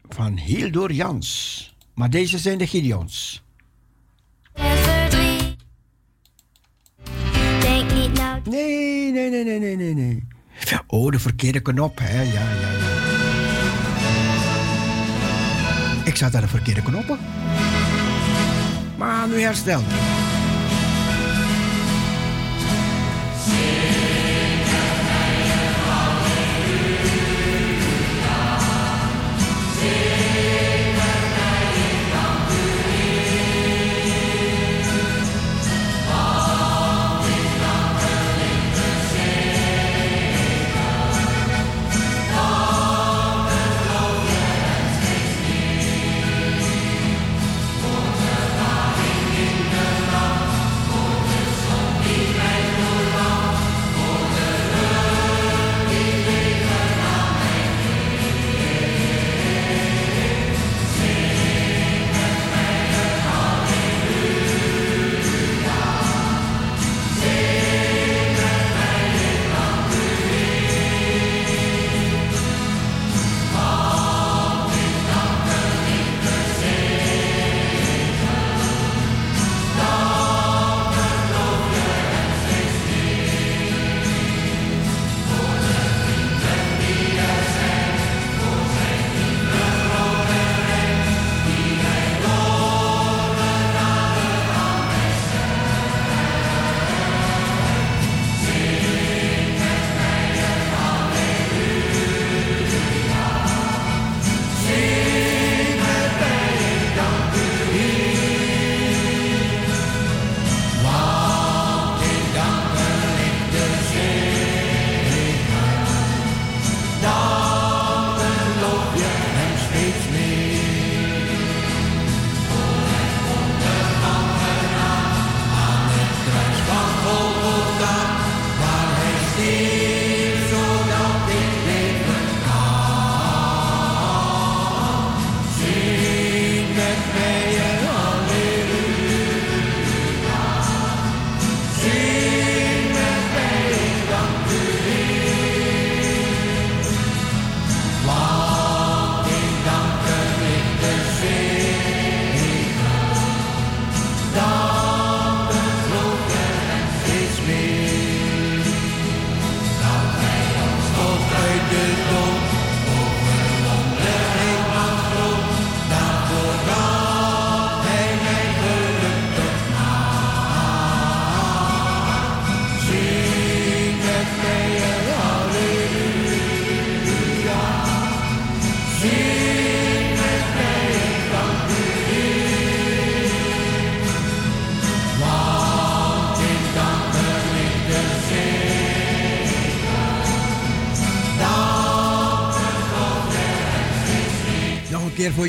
Van 0.08 0.36
Hildur 0.38 0.92
Jans. 0.92 1.74
Maar 1.94 2.10
deze 2.10 2.38
zijn 2.38 2.58
de 2.58 2.66
Gideons. 2.66 3.44
Nou. 8.14 8.40
Nee, 8.44 9.12
nee, 9.12 9.30
nee, 9.30 9.44
nee, 9.44 9.58
nee, 9.58 9.76
nee, 9.76 9.94
nee. 9.94 10.26
Oh, 10.86 11.10
de 11.12 11.18
verkeerde 11.18 11.60
knop, 11.60 11.98
hè? 11.98 12.22
Ja, 12.22 12.50
ja, 12.50 12.70
ja. 12.70 13.13
Ik 16.04 16.16
zat 16.16 16.34
aan 16.34 16.40
de 16.40 16.48
verkeerde 16.48 16.82
knoppen. 16.82 17.18
Maar 18.96 19.28
nu 19.28 19.40
hersteld. 19.40 19.84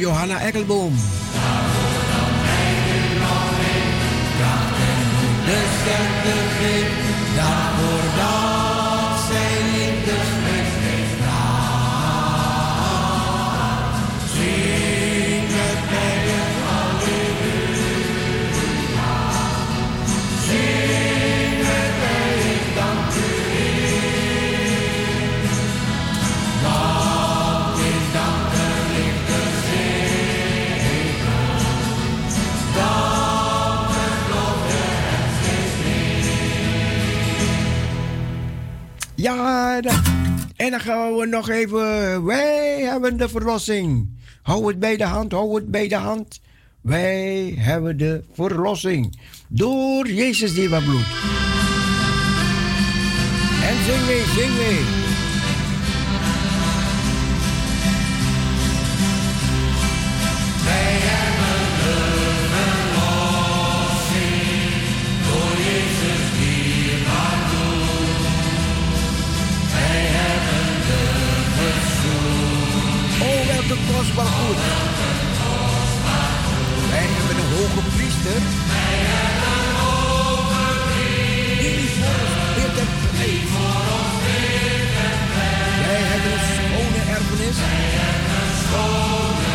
Johanna 0.06 0.40
Ekkelboom. 0.40 0.94
De 5.46 5.86
En 40.56 40.72
dan 40.72 40.80
gaan 40.80 41.16
we 41.16 41.26
nog 41.26 41.50
even. 41.50 42.24
Wij 42.26 42.82
hebben 42.82 43.18
de 43.18 43.30
verlossing. 43.30 44.10
Hou 44.42 44.68
het 44.68 44.80
bij 44.80 44.98
de 44.98 45.04
hand, 45.04 45.32
hou 45.32 45.56
het 45.56 45.72
bij 45.72 45.88
de 45.88 45.96
hand. 45.96 46.42
Wij 46.82 47.56
hebben 47.58 47.98
de 47.98 48.24
verlossing. 48.34 49.20
Door 49.48 50.08
Jezus 50.10 50.54
die 50.54 50.70
wat 50.70 50.84
bloed. 50.84 51.06
En 53.64 53.84
zing 53.84 54.06
mee, 54.06 54.24
zing 54.36 54.56
mee. 54.58 55.05
Welke 74.14 74.22
kostbaar 74.22 74.26
goed. 74.26 74.58
Wij 76.90 77.08
hebben 77.16 77.36
een 77.44 77.50
hoge 77.56 77.82
priester. 77.96 78.42
Wij 78.72 78.98
hebben 79.14 79.54
een 79.60 79.76
hoge 79.82 80.64
Die 83.20 83.42
voor 83.52 83.84
ons 83.98 84.16
bidt 84.26 84.98
en 85.06 85.20
pleit. 85.32 85.64
Wij 85.86 86.02
hebben 86.12 86.32
een 86.38 86.46
schone 86.54 87.02
erfenis. 87.16 87.58
Wij 87.66 87.86
hebben 88.00 88.36
een 88.42 88.56
schone 88.64 89.50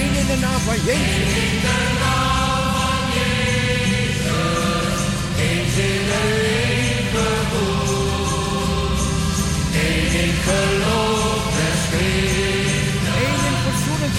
Eén 0.00 0.12
in 0.20 0.26
de 0.26 0.38
naam 0.44 0.60
van 0.68 0.78
Jezus. 0.88 1.32
In 1.44 1.56
de 1.66 1.78
naam 2.02 2.64
van 2.76 3.02
Jezus. 3.16 3.44
Eens 5.46 5.76
in 5.90 6.04
het 6.10 6.53
Een 14.04 14.10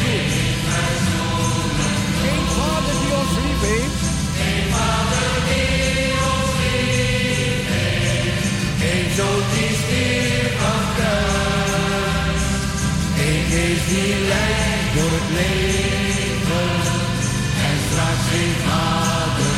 vader 2.57 2.95
die 3.01 3.13
ons 3.21 3.33
heeft. 3.61 4.01
Een 4.47 4.65
vader 4.73 5.33
die 5.49 6.13
ons 6.33 6.51
lief 6.63 7.65
heeft. 7.77 8.45
Een 8.89 9.07
zoon 9.17 9.43
die 9.53 9.73
stierf 9.81 10.55
aan 10.73 10.87
kruis. 10.97 12.43
Een 13.25 13.41
geest 13.51 13.87
die 13.89 14.15
leidt 14.31 14.89
door 14.95 15.11
het 15.19 15.29
leven. 15.39 16.69
En 17.67 17.77
straks 17.87 18.25
geen 18.31 18.55
vader 18.67 19.53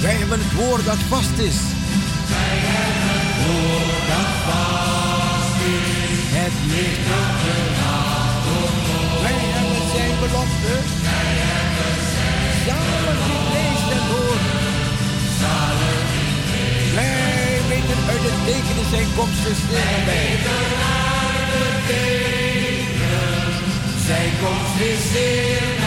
Wij 0.00 0.14
hebben 0.14 0.38
het 0.38 0.54
woord 0.54 0.84
dat 0.84 0.98
vast 1.08 1.38
is. 1.38 1.73
Wij 9.22 9.38
hebben 9.54 9.88
zijn 9.94 10.14
belofte. 10.20 10.74
Zalig 12.66 13.18
die 13.26 13.42
leest 13.54 13.88
en 13.96 14.04
hoort. 14.10 14.44
Wij 16.94 17.60
weten 17.68 17.98
het 18.28 18.38
tekenen 18.46 18.88
zijn 18.90 19.08
komst 19.16 19.42
het 21.54 21.76
tekenen 21.86 23.54
zijn 24.06 24.32
komst 24.42 24.74
dichtbij. 24.78 25.83